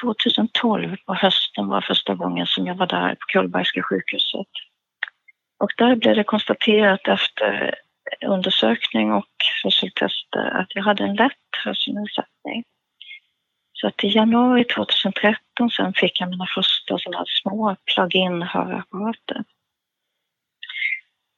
2012 0.02 0.96
på 1.06 1.14
hösten 1.14 1.68
var 1.68 1.82
första 1.82 2.16
gången 2.16 2.48
som 2.48 2.68
jag 2.68 2.76
var 2.76 2.88
där 2.88 3.10
på 3.10 3.26
Kullbergska 3.28 3.84
sjukhuset. 3.84 4.48
Och 5.60 5.72
där 5.78 5.96
blev 5.96 6.16
det 6.16 6.24
konstaterat 6.24 7.08
efter 7.08 7.76
undersökning 8.28 9.14
och 9.14 9.34
hörseltester 9.64 10.60
att 10.62 10.68
jag 10.76 10.84
hade 10.84 11.04
en 11.04 11.16
lätt 11.16 11.34
hörselnedsättning. 11.66 12.64
Så 13.74 13.88
att 13.88 14.04
i 14.04 14.08
januari 14.08 14.64
2013 14.64 15.70
sen 15.70 15.94
fick 15.94 16.22
jag 16.22 16.30
mina 16.30 16.46
första 16.56 16.98
sådana 16.98 17.26
små 17.42 17.76
plug-in 17.96 18.42
hörapparater. 18.42 19.44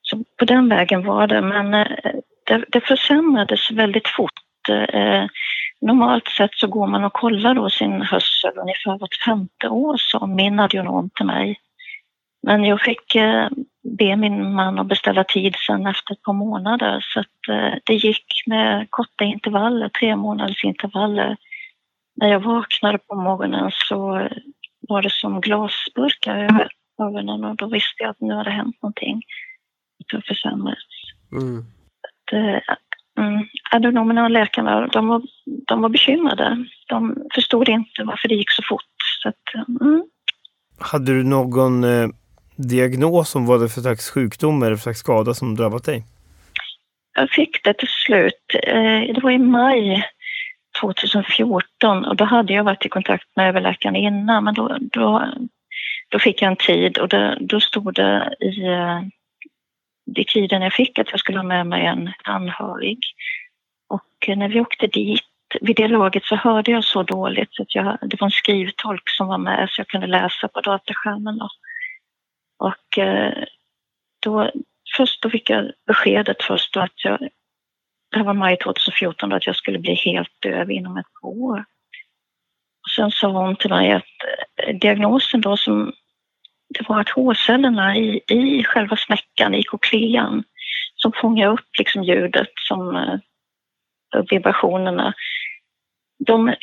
Så 0.01 0.23
på 0.37 0.45
den 0.45 0.69
vägen 0.69 1.05
var 1.05 1.27
det, 1.27 1.41
men 1.41 1.73
eh, 1.73 1.87
det, 2.45 2.65
det 2.67 2.81
försämrades 2.81 3.71
väldigt 3.71 4.07
fort. 4.07 4.69
Eh, 4.69 5.25
normalt 5.81 6.27
sett 6.27 6.53
så 6.53 6.67
går 6.67 6.87
man 6.87 7.03
och 7.03 7.13
kollar 7.13 7.55
då 7.55 7.69
sin 7.69 8.01
hörsel 8.01 8.51
ungefär 8.55 8.97
vart 8.97 9.15
femte 9.15 9.67
år, 9.67 9.97
sa 9.97 10.25
min 10.27 10.59
audionom 10.59 11.09
till 11.15 11.25
mig. 11.25 11.59
Men 12.41 12.63
jag 12.63 12.81
fick 12.81 13.15
eh, 13.15 13.47
be 13.97 14.15
min 14.15 14.53
man 14.53 14.79
att 14.79 14.87
beställa 14.87 15.23
tid 15.23 15.55
sen 15.67 15.87
efter 15.87 16.13
ett 16.13 16.21
par 16.21 16.33
månader 16.33 17.05
så 17.13 17.19
att 17.19 17.81
det 17.83 17.93
gick 17.93 18.43
med 18.45 18.87
korta 18.89 19.23
intervaller, 19.23 19.89
tre 19.89 20.15
månaders 20.15 20.63
intervaller. 20.63 21.37
När 22.15 22.27
jag 22.27 22.39
vaknade 22.39 22.97
på 22.97 23.15
morgonen 23.15 23.71
så 23.73 24.27
var 24.89 25.01
det 25.01 25.11
som 25.11 25.41
glasburkar 25.41 26.37
över 26.37 26.67
ögonen 27.01 27.43
och 27.43 27.55
då 27.55 27.67
visste 27.67 28.03
jag 28.03 28.09
att 28.09 28.21
nu 28.21 28.33
hade 28.33 28.51
hänt 28.51 28.81
någonting 28.81 29.21
har 30.13 30.21
försämrats. 30.21 30.85
Mm. 31.31 31.57
Att, 31.57 32.33
äh, 32.33 33.23
mm, 33.25 33.45
agronomerna 33.71 34.23
och 34.23 34.31
läkarna 34.31 34.87
de 34.87 35.07
var, 35.07 35.21
de 35.67 35.81
var 35.81 35.89
bekymrade. 35.89 36.65
De 36.87 37.17
förstod 37.33 37.69
inte 37.69 38.03
varför 38.03 38.27
det 38.27 38.35
gick 38.35 38.51
så 38.51 38.63
fort. 38.69 38.83
Så 39.23 39.29
att, 39.29 39.67
mm. 39.81 40.03
Hade 40.79 41.13
du 41.13 41.23
någon 41.23 41.83
eh, 41.83 42.09
diagnos 42.67 43.35
om 43.35 43.45
vad 43.45 43.59
det 43.59 43.65
är 43.65 43.67
för 43.67 43.81
slags 43.81 44.09
sjukdom 44.09 44.63
eller 44.63 44.75
för 44.75 44.81
slags 44.81 44.99
skada 44.99 45.33
som 45.33 45.55
drabbat 45.55 45.83
dig? 45.83 46.03
Jag 47.13 47.29
fick 47.29 47.63
det 47.63 47.73
till 47.73 47.87
slut. 47.87 48.55
Eh, 48.63 49.13
det 49.13 49.19
var 49.23 49.31
i 49.31 49.37
maj 49.37 50.03
2014 50.81 52.05
och 52.05 52.15
då 52.15 52.25
hade 52.25 52.53
jag 52.53 52.63
varit 52.63 52.85
i 52.85 52.89
kontakt 52.89 53.27
med 53.35 53.49
överläkaren 53.49 53.95
innan 53.95 54.43
men 54.43 54.53
då, 54.53 54.77
då, 54.81 55.25
då 56.09 56.19
fick 56.19 56.41
jag 56.41 56.47
en 56.51 56.55
tid 56.55 56.97
och 56.97 57.09
det, 57.09 57.37
då 57.41 57.59
stod 57.59 57.93
det 57.93 58.35
i 58.39 58.65
eh, 58.65 59.01
tiden 60.27 60.61
jag 60.61 60.73
fick 60.73 60.99
att 60.99 61.11
jag 61.11 61.19
skulle 61.19 61.39
ha 61.39 61.43
med 61.43 61.67
mig 61.67 61.85
en 61.85 62.13
anhörig. 62.23 62.99
Och 63.89 64.29
eh, 64.29 64.37
när 64.37 64.49
vi 64.49 64.59
åkte 64.59 64.87
dit, 64.87 65.21
vid 65.61 65.75
det 65.75 65.87
laget 65.87 66.25
så 66.25 66.35
hörde 66.35 66.71
jag 66.71 66.83
så 66.83 67.03
dåligt 67.03 67.49
så 67.51 67.61
att 67.61 67.75
jag, 67.75 67.97
det 68.01 68.21
var 68.21 68.27
en 68.27 68.31
skrivtolk 68.31 69.09
som 69.09 69.27
var 69.27 69.37
med 69.37 69.69
så 69.69 69.79
jag 69.79 69.87
kunde 69.87 70.07
läsa 70.07 70.47
på 70.47 70.61
dataskärmen. 70.61 71.37
Då. 71.37 71.49
Och 72.59 72.97
eh, 72.97 73.43
då, 74.19 74.51
först 74.97 75.21
då 75.21 75.29
fick 75.29 75.49
jag 75.49 75.71
beskedet 75.87 76.43
först 76.43 76.73
då 76.73 76.79
att 76.79 77.03
jag, 77.03 77.19
det 78.11 78.17
här 78.17 78.23
var 78.23 78.33
maj 78.33 78.57
2014, 78.57 79.33
att 79.33 79.45
jag 79.45 79.55
skulle 79.55 79.79
bli 79.79 79.93
helt 79.93 80.41
döv 80.41 80.71
inom 80.71 80.97
ett 80.97 81.05
år. 81.21 81.65
Och 82.81 82.91
sen 82.95 83.11
sa 83.11 83.27
hon 83.27 83.55
till 83.55 83.69
mig 83.69 83.91
att 83.91 84.03
eh, 84.63 84.75
diagnosen 84.75 85.41
då 85.41 85.57
som 85.57 85.93
det 86.69 86.89
var 86.89 87.01
att 87.01 87.09
hårcellerna 87.09 87.97
i, 87.97 88.21
i 88.27 88.63
själva 88.63 88.97
snäckan, 88.97 89.55
i 89.55 89.63
koklean, 89.63 90.43
som 90.95 91.11
fångar 91.11 91.47
upp 91.47 91.69
liksom 91.79 92.03
ljudet, 92.03 92.51
som 92.67 92.95
eh, 92.95 93.19
vibrationerna, 94.29 95.13
de 96.25 96.55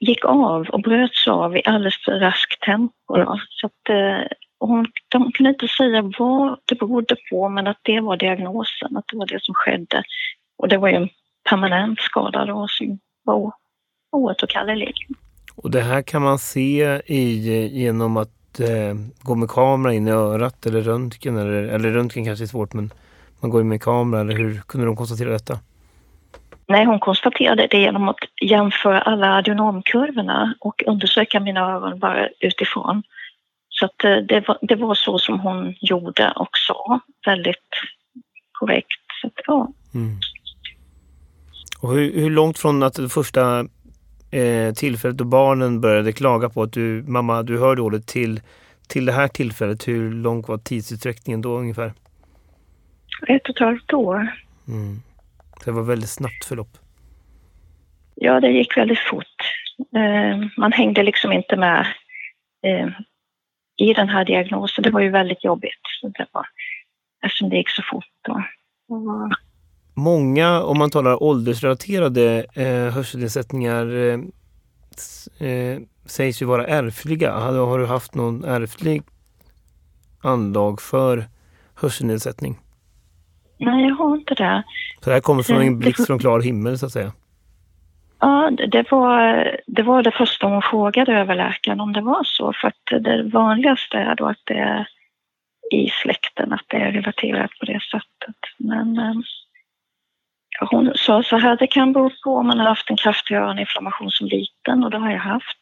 gick 0.00 0.24
av 0.24 0.68
och 0.68 0.82
bröts 0.82 1.28
av 1.28 1.56
i 1.56 1.62
alldeles 1.64 2.04
för 2.04 2.20
raskt 2.20 2.60
tempo. 2.62 3.16
Då. 3.16 3.40
Så 3.48 3.66
att, 3.66 3.90
hon, 4.60 4.86
de 5.08 5.32
kunde 5.32 5.50
inte 5.50 5.68
säga 5.68 6.02
vad 6.18 6.58
det 6.64 6.74
berodde 6.74 7.16
på, 7.30 7.48
men 7.48 7.66
att 7.66 7.78
det 7.82 8.00
var 8.00 8.16
diagnosen, 8.16 8.96
att 8.96 9.04
det 9.12 9.16
var 9.16 9.26
det 9.26 9.42
som 9.42 9.54
skedde. 9.54 10.02
Och 10.58 10.68
det 10.68 10.78
var 10.78 10.88
ju 10.88 10.94
en 10.94 11.08
permanent 11.48 12.00
skada 12.00 12.44
då 12.44 12.68
som 12.68 12.98
var 13.24 13.52
oåterkallelig. 14.12 14.94
Och 15.56 15.70
det 15.70 15.80
här 15.80 16.02
kan 16.02 16.22
man 16.22 16.38
se 16.38 17.00
i, 17.06 17.68
genom 17.68 18.16
att 18.16 18.60
eh, 18.60 18.94
gå 19.22 19.34
med 19.34 19.48
kamera 19.48 19.94
in 19.94 20.08
i 20.08 20.10
örat 20.10 20.66
eller 20.66 20.80
röntgen? 20.80 21.36
Eller, 21.36 21.62
eller 21.62 21.90
röntgen 21.90 22.24
kanske 22.24 22.44
är 22.44 22.46
svårt 22.46 22.72
men 22.72 22.90
man 23.40 23.50
går 23.50 23.60
in 23.60 23.68
med 23.68 23.82
kamera 23.82 24.20
eller 24.20 24.34
hur 24.34 24.60
kunde 24.60 24.86
de 24.86 24.96
konstatera 24.96 25.30
detta? 25.30 25.58
Nej, 26.68 26.84
hon 26.84 26.98
konstaterade 26.98 27.66
det 27.66 27.78
genom 27.78 28.08
att 28.08 28.18
jämföra 28.42 29.00
alla 29.00 29.36
adionomkurvorna 29.36 30.54
och 30.60 30.82
undersöka 30.86 31.40
mina 31.40 31.60
öron 31.60 31.98
bara 31.98 32.28
utifrån. 32.40 33.02
Så 33.80 33.86
att 33.86 34.04
eh, 34.04 34.16
det 34.16 34.48
var, 34.48 34.58
det 34.62 34.76
var 34.76 34.94
så 34.94 35.18
som 35.18 35.40
hon 35.40 35.74
gjorde 35.80 36.32
och 36.36 36.58
sa, 36.68 37.00
väldigt 37.26 37.68
korrekt. 38.52 39.00
Så 39.20 39.26
att, 39.26 39.32
ja. 39.46 39.72
Mm. 39.94 40.16
Och 41.80 41.94
hur, 41.94 42.20
hur, 42.20 42.30
långt 42.30 42.58
från 42.58 42.82
att 42.82 42.94
det 42.94 43.08
första 43.08 43.66
eh, 44.30 44.74
tillfället 44.74 45.16
då 45.16 45.24
barnen 45.24 45.80
började 45.80 46.12
klaga 46.12 46.48
på 46.48 46.62
att 46.62 46.72
du, 46.72 47.04
mamma, 47.06 47.42
du 47.42 47.58
hör 47.58 47.76
dåligt 47.76 48.06
till, 48.06 48.40
till 48.88 49.06
det 49.06 49.12
här 49.12 49.28
tillfället, 49.28 49.88
hur 49.88 50.14
lång 50.14 50.42
var 50.42 50.58
tidsutsträckningen 50.58 51.42
då 51.42 51.58
ungefär? 51.58 51.92
Ett 53.28 53.42
och 53.42 53.50
ett 53.50 53.58
halvt 53.58 53.92
år. 53.92 54.34
Mm. 54.68 55.02
Det 55.64 55.70
var 55.70 55.82
väldigt 55.82 56.10
snabbt 56.10 56.44
förlopp. 56.44 56.78
Ja, 58.14 58.40
det 58.40 58.48
gick 58.48 58.76
väldigt 58.76 58.98
fort. 58.98 59.36
Eh, 59.96 60.48
man 60.56 60.72
hängde 60.72 61.02
liksom 61.02 61.32
inte 61.32 61.56
med 61.56 61.86
eh, 62.66 62.88
i 63.80 63.92
den 63.94 64.08
här 64.08 64.24
diagnosen. 64.24 64.82
Det 64.82 64.90
var 64.90 65.00
ju 65.00 65.10
väldigt 65.10 65.44
jobbigt. 65.44 65.80
det 66.02 66.26
var, 66.32 66.46
eftersom 67.24 67.48
det 67.48 67.56
gick 67.56 67.70
så 67.70 67.82
fort. 67.90 68.04
Då. 68.28 68.42
Och 68.94 69.30
Många, 69.94 70.62
om 70.62 70.78
man 70.78 70.90
talar 70.90 71.22
åldersrelaterade 71.22 72.46
eh, 72.54 72.94
hörselnedsättningar, 72.94 73.86
eh, 73.96 75.48
eh, 75.48 75.78
sägs 76.06 76.42
ju 76.42 76.46
vara 76.46 76.66
ärftliga. 76.66 77.32
Har, 77.32 77.66
har 77.66 77.78
du 77.78 77.86
haft 77.86 78.14
någon 78.14 78.44
ärftlig 78.44 79.02
anlag 80.22 80.80
för 80.80 81.24
hörselnedsättning? 81.74 82.58
Nej, 83.58 83.88
jag 83.88 83.94
har 83.94 84.16
inte 84.16 84.34
det. 84.34 84.64
Så 85.00 85.10
det 85.10 85.14
här 85.14 85.20
kommer 85.20 85.42
från 85.42 85.62
en 85.62 85.78
blixt 85.78 86.06
från 86.06 86.18
klar 86.18 86.40
himmel 86.40 86.78
så 86.78 86.86
att 86.86 86.92
säga? 86.92 87.12
Ja, 88.20 88.50
det 88.50 88.90
var, 88.90 89.56
det 89.66 89.82
var 89.82 90.02
det 90.02 90.10
första 90.10 90.46
hon 90.46 90.62
frågade 90.62 91.12
överläkaren 91.12 91.80
om 91.80 91.92
det 91.92 92.00
var 92.00 92.24
så. 92.24 92.52
För 92.52 92.68
att 92.68 93.02
det 93.02 93.22
vanligaste 93.22 93.98
är 93.98 94.14
då 94.14 94.26
att 94.26 94.42
det 94.44 94.58
är 94.58 94.86
i 95.70 95.90
släkten, 96.02 96.52
att 96.52 96.64
det 96.66 96.76
är 96.76 96.92
relaterat 96.92 97.50
på 97.60 97.64
det 97.64 97.80
sättet. 97.90 98.36
Men 98.58 98.98
eh, 98.98 99.14
hon 100.70 100.92
sa 100.94 101.22
så 101.22 101.36
här, 101.36 101.56
det 101.56 101.66
kan 101.66 101.92
bero 101.92 102.10
på 102.24 102.34
om 102.34 102.46
man 102.46 102.58
har 102.58 102.66
haft 102.66 102.90
en 102.90 102.96
kraftig 102.96 103.34
öroninflammation 103.34 104.10
som 104.10 104.26
liten 104.26 104.84
och 104.84 104.90
det 104.90 104.98
har 104.98 105.10
jag 105.10 105.18
haft. 105.18 105.58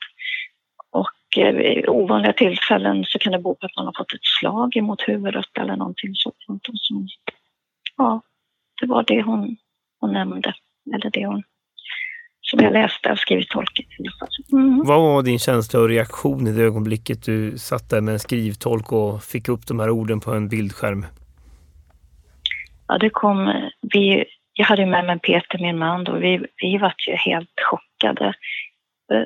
Och 0.90 1.38
eh, 1.38 1.54
vid 1.54 1.88
ovanliga 1.88 2.32
tillfällen 2.32 3.04
så 3.04 3.18
kan 3.18 3.32
det 3.32 3.38
bero 3.38 3.54
på 3.54 3.66
att 3.66 3.76
man 3.76 3.86
har 3.86 3.94
fått 3.96 4.14
ett 4.14 4.24
slag 4.40 4.76
emot 4.76 5.08
huvudet 5.08 5.58
eller 5.58 5.76
någonting 5.76 6.14
sådant. 6.14 6.66
Så, 6.72 7.06
ja, 7.96 8.20
det 8.80 8.86
var 8.86 9.04
det 9.06 9.22
hon, 9.22 9.56
hon 10.00 10.12
nämnde, 10.12 10.54
eller 10.94 11.10
det 11.10 11.26
hon 11.26 11.42
som 12.50 12.61
jag 12.61 12.73
läste 12.73 13.12
av 13.12 13.17
skrivtolken. 13.17 13.87
Mm. 14.52 14.83
Vad 14.85 15.00
var 15.00 15.23
din 15.23 15.38
känsla 15.38 15.81
och 15.81 15.88
reaktion 15.88 16.47
i 16.47 16.52
det 16.52 16.62
ögonblicket 16.62 17.25
du 17.25 17.59
satt 17.59 17.90
där 17.90 18.00
med 18.00 18.12
en 18.12 18.21
skrivtolk 18.21 18.93
och 18.93 19.25
fick 19.25 19.49
upp 19.49 19.67
de 19.67 19.81
här 19.81 19.90
orden 19.90 20.21
på 20.21 20.33
en 20.33 20.49
bildskärm? 20.49 21.07
Ja, 22.88 22.99
det 22.99 23.11
kom, 23.11 23.52
vi 23.81 24.25
jag 24.59 24.67
hade 24.67 24.87
med 24.87 25.05
mig 25.07 25.19
Peter, 25.19 25.59
min 25.59 25.78
man, 25.78 26.07
och 26.07 26.23
vi, 26.23 26.47
vi 26.62 26.78
var 26.78 26.95
ju 27.09 27.14
helt 27.14 27.61
chockade. 27.71 28.35
Eh, 29.12 29.25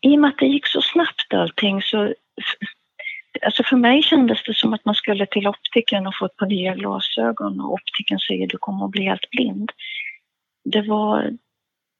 I 0.00 0.16
och 0.16 0.20
med 0.20 0.28
att 0.28 0.38
det 0.38 0.46
gick 0.46 0.66
så 0.66 0.82
snabbt 0.82 1.34
allting 1.34 1.82
så... 1.82 2.14
Alltså 3.42 3.62
för 3.62 3.76
mig 3.76 4.02
kändes 4.02 4.42
det 4.42 4.54
som 4.54 4.74
att 4.74 4.84
man 4.84 4.94
skulle 4.94 5.26
till 5.26 5.48
optiken 5.48 6.06
och 6.06 6.14
få 6.14 6.26
ett 6.26 6.36
par 6.36 6.46
nya 6.46 6.74
glasögon 6.74 7.60
och 7.60 7.72
optiken 7.72 8.18
säger 8.18 8.46
du 8.46 8.58
kommer 8.58 8.84
att 8.84 8.90
bli 8.90 9.04
helt 9.04 9.30
blind. 9.30 9.72
Det 10.64 10.82
var, 10.82 11.30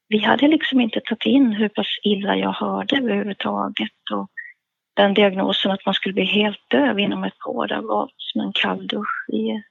vi 0.09 0.19
hade 0.19 0.49
liksom 0.49 0.81
inte 0.81 1.01
tagit 1.01 1.27
in 1.27 1.53
hur 1.53 1.69
pass 1.69 1.87
illa 2.03 2.37
jag 2.37 2.53
hörde 2.53 2.97
överhuvudtaget. 2.97 3.93
Och 4.13 4.31
den 4.95 5.15
diagnosen 5.15 5.71
att 5.71 5.87
man 5.87 5.95
skulle 5.95 6.13
bli 6.13 6.25
helt 6.25 6.71
döv 6.71 6.99
inom 6.99 7.25
ett 7.25 7.39
par 7.39 7.51
år, 7.51 7.67
det 7.67 7.81
var 7.81 8.11
som 8.17 8.41
en 8.41 8.53
kalldusch. 8.53 9.25
Vi, 9.29 9.63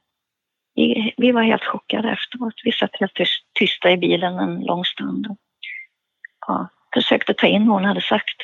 vi, 0.75 1.13
vi 1.18 1.32
var 1.32 1.42
helt 1.42 1.63
chockade 1.63 2.10
efteråt. 2.12 2.54
Vi 2.63 2.72
satt 2.72 3.00
helt 3.00 3.20
tysta 3.60 3.92
i 3.92 3.98
bilen 3.98 4.39
en 4.39 4.60
lång 4.60 4.86
stund. 4.86 5.27
Och, 5.27 5.38
ja, 6.48 6.70
försökte 6.94 7.34
ta 7.34 7.48
in 7.48 7.68
vad 7.68 7.75
hon 7.75 7.86
hade 7.86 8.01
sagt. 8.01 8.38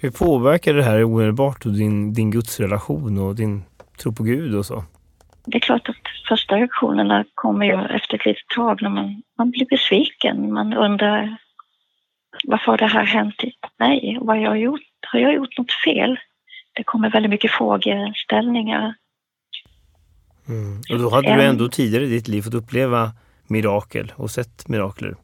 Hur 0.00 0.10
påverkar 0.10 0.74
det 0.74 0.82
här 0.82 1.04
omedelbart 1.04 1.62
din, 1.62 2.12
din 2.12 2.30
gudsrelation 2.30 3.18
och 3.18 3.34
din 3.34 3.64
tro 4.02 4.12
på 4.12 4.22
Gud 4.22 4.54
och 4.54 4.66
så? 4.66 4.84
Det 5.46 5.58
är 5.58 5.60
klart 5.60 5.88
att 5.88 5.96
första 6.28 6.56
reaktionerna 6.56 7.24
kommer 7.34 7.66
ju 7.66 7.96
efter 7.96 8.14
ett 8.14 8.26
litet 8.26 8.48
tag 8.54 8.82
när 8.82 8.90
man, 8.90 9.22
man 9.38 9.50
blir 9.50 9.66
besviken. 9.66 10.52
Man 10.52 10.72
undrar 10.74 11.36
varför 12.44 12.66
har 12.72 12.78
det 12.78 12.86
här 12.86 13.04
hänt 13.04 13.34
mig? 13.78 14.18
Vad 14.20 14.36
har 14.36 14.42
jag 14.42 14.58
gjort? 14.58 14.80
Har 15.12 15.20
jag 15.20 15.34
gjort 15.34 15.58
något 15.58 15.72
fel? 15.72 16.18
Det 16.72 16.84
kommer 16.84 17.10
väldigt 17.10 17.30
mycket 17.30 17.50
frågeställningar. 17.50 18.94
Mm. 20.48 20.80
Och 20.90 20.98
då 20.98 21.10
hade 21.10 21.34
du 21.34 21.42
ändå 21.42 21.68
tidigare 21.68 22.04
i 22.04 22.08
ditt 22.08 22.28
liv 22.28 22.42
fått 22.42 22.54
uppleva 22.54 23.12
mirakel 23.46 24.12
och 24.16 24.30
sett 24.30 24.68
mirakler? 24.68 25.16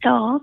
Ja. 0.00 0.40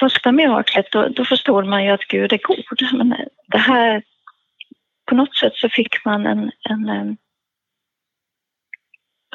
Första 0.00 0.32
miraklet, 0.32 0.86
då, 0.92 1.08
då 1.08 1.24
förstod 1.24 1.66
man 1.66 1.84
ju 1.84 1.90
att 1.90 2.04
Gud 2.08 2.32
är 2.32 2.40
god. 2.42 2.92
Men 2.98 3.16
det 3.46 3.58
här, 3.58 4.02
på 5.06 5.14
något 5.14 5.36
sätt 5.36 5.52
så 5.54 5.68
fick 5.68 6.04
man 6.04 6.26
en, 6.26 6.52
en, 6.70 6.88
en 6.88 7.16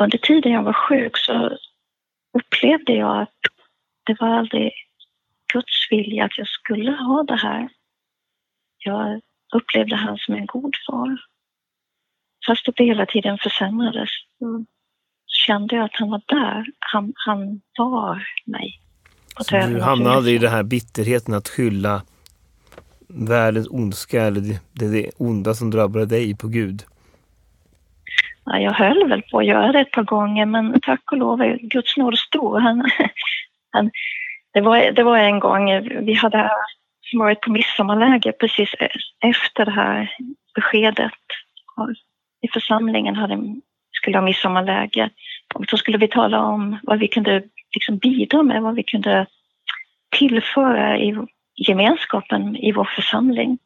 under 0.02 0.18
tiden 0.18 0.52
jag 0.52 0.64
var 0.64 0.74
sjuk 0.74 1.18
så 1.18 1.58
upplevde 2.34 2.94
jag 2.94 3.22
att 3.22 3.38
det 4.06 4.18
var 4.20 4.28
aldrig 4.28 4.72
Guds 5.54 5.92
vilja 5.92 6.26
att 6.26 6.38
jag 6.38 6.48
skulle 6.48 6.92
ha 6.92 7.24
det 7.24 7.36
här. 7.36 7.70
Jag 8.78 9.22
upplevde 9.56 9.96
han 9.96 10.18
som 10.18 10.36
en 10.36 10.46
god 10.46 10.76
far. 10.88 11.18
Fast 12.48 12.66
det 12.66 12.84
hela 12.84 13.06
tiden 13.06 13.38
försämrades 13.38 14.10
så 14.40 14.66
kände 15.26 15.76
jag 15.76 15.86
att 15.86 15.96
han 15.96 16.10
var 16.10 16.22
där. 16.26 16.66
Han, 16.80 17.14
han 17.16 17.62
var 17.78 18.28
mig. 18.46 18.82
Så 19.40 19.56
du 19.56 19.82
hamnade 19.82 20.32
i 20.32 20.38
den 20.38 20.52
här 20.52 20.64
bitterheten 20.64 21.34
att 21.34 21.48
skylla 21.48 22.02
världens 23.10 23.68
ondska 23.70 24.22
eller 24.22 24.42
det, 24.42 24.60
det, 24.74 24.88
det 24.88 25.12
onda 25.18 25.54
som 25.54 25.72
drabbade 25.72 26.06
dig 26.06 26.36
på 26.38 26.48
Gud? 26.48 26.84
Ja, 28.46 28.60
jag 28.60 28.74
höll 28.74 29.10
väl 29.10 29.22
på 29.22 29.40
att 29.40 29.46
göra 29.46 29.72
det 29.72 29.80
ett 29.80 29.92
par 29.92 30.04
gånger 30.04 30.46
men 30.46 30.82
tack 30.82 31.12
och 31.12 31.18
lov 31.18 31.42
är 31.42 31.58
Guds 31.58 31.98
nåd 31.98 32.18
stor. 32.18 32.60
Han, 32.60 32.92
han, 33.72 33.92
det, 34.54 34.62
var, 34.62 34.92
det 34.92 35.04
var 35.04 35.18
en 35.18 35.40
gång 35.40 35.66
vi 36.06 36.14
hade 36.14 36.52
varit 37.14 37.42
på 37.42 37.52
midsommarläger 37.52 38.32
precis 38.32 38.70
efter 39.24 39.66
det 39.66 39.72
här 39.72 40.16
beskedet. 40.56 41.12
I 42.42 42.48
församlingen 42.48 43.16
hade, 43.16 43.40
skulle 43.92 44.18
ha 44.18 44.22
midsommarläger 44.22 45.10
och 45.56 45.66
då 45.66 45.78
skulle 45.78 45.98
vi 45.98 46.08
tala 46.08 46.44
om 46.44 46.78
vad 46.84 47.00
vi 47.00 47.08
kunde 47.08 47.44
liksom 47.74 47.98
bidra 47.98 48.44
med, 48.44 48.62
vad 48.62 48.76
vi 48.76 48.84
kunde 48.84 49.26
tillföra 50.18 50.98
i 50.98 51.16
gemenskapen 51.68 52.56
i 52.56 52.72
vår 52.72 52.90
församling. 52.96 53.58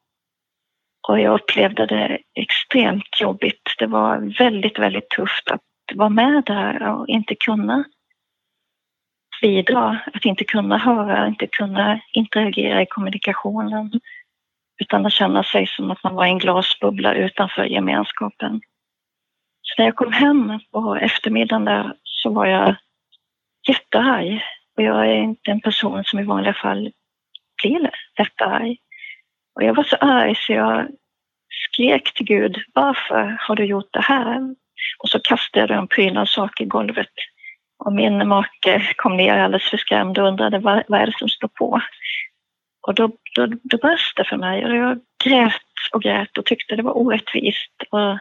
Och 1.07 1.19
jag 1.19 1.33
upplevde 1.33 1.85
det 1.85 2.19
extremt 2.35 3.21
jobbigt. 3.21 3.75
Det 3.77 3.87
var 3.87 4.37
väldigt, 4.37 4.79
väldigt 4.79 5.09
tufft 5.09 5.51
att 5.51 5.61
vara 5.93 6.09
med 6.09 6.43
där 6.45 6.87
och 6.87 7.07
inte 7.07 7.35
kunna 7.35 7.83
bidra, 9.41 9.99
att 10.13 10.25
inte 10.25 10.43
kunna 10.43 10.77
höra, 10.77 11.27
inte 11.27 11.47
kunna 11.47 11.99
interagera 12.13 12.81
i 12.81 12.85
kommunikationen 12.85 13.91
utan 14.81 15.05
att 15.05 15.13
känna 15.13 15.43
sig 15.43 15.67
som 15.67 15.91
att 15.91 16.03
man 16.03 16.15
var 16.15 16.25
i 16.25 16.29
en 16.29 16.39
glasbubbla 16.39 17.13
utanför 17.13 17.65
gemenskapen. 17.65 18.61
Så 19.61 19.73
när 19.77 19.85
jag 19.85 19.95
kom 19.95 20.11
hem 20.11 20.59
på 20.71 20.95
eftermiddagen 20.95 21.65
där 21.65 21.93
så 22.03 22.29
var 22.29 22.45
jag 22.45 22.75
jättearg. 23.67 24.41
Och 24.77 24.83
jag 24.83 25.07
är 25.07 25.15
inte 25.15 25.51
en 25.51 25.61
person 25.61 26.03
som 26.03 26.19
i 26.19 26.23
vanliga 26.23 26.53
fall 26.53 26.91
blir 27.63 27.91
jättearg. 28.19 28.77
Och 29.55 29.63
jag 29.63 29.73
var 29.73 29.83
så 29.83 29.95
arg 29.95 30.35
så 30.35 30.53
jag 30.53 30.87
skrek 31.49 32.13
till 32.13 32.25
Gud, 32.25 32.57
varför 32.73 33.37
har 33.39 33.55
du 33.55 33.65
gjort 33.65 33.93
det 33.93 34.01
här? 34.01 34.55
Och 34.99 35.09
så 35.09 35.19
kastade 35.19 35.73
jag 35.73 35.81
en 35.81 35.87
prydnadssak 35.87 36.61
i 36.61 36.65
golvet. 36.65 37.13
Och 37.85 37.93
min 37.93 38.27
make 38.27 38.93
kom 38.95 39.17
ner 39.17 39.37
alldeles 39.37 39.69
för 39.69 39.77
skrämd 39.77 40.17
och 40.17 40.27
undrade 40.27 40.59
vad, 40.59 40.83
vad 40.87 41.01
är 41.01 41.05
det 41.05 41.17
som 41.17 41.29
står 41.29 41.47
på? 41.47 41.81
Och 42.87 42.95
då, 42.95 43.11
då, 43.35 43.45
då 43.45 43.77
brast 43.77 44.17
det 44.17 44.23
för 44.23 44.37
mig 44.37 44.65
och 44.65 44.75
jag 44.75 44.99
grät 45.25 45.61
och 45.93 46.01
grät 46.01 46.37
och 46.37 46.45
tyckte 46.45 46.75
det 46.75 46.83
var 46.83 46.97
orättvist. 46.97 47.83
Och 47.89 48.19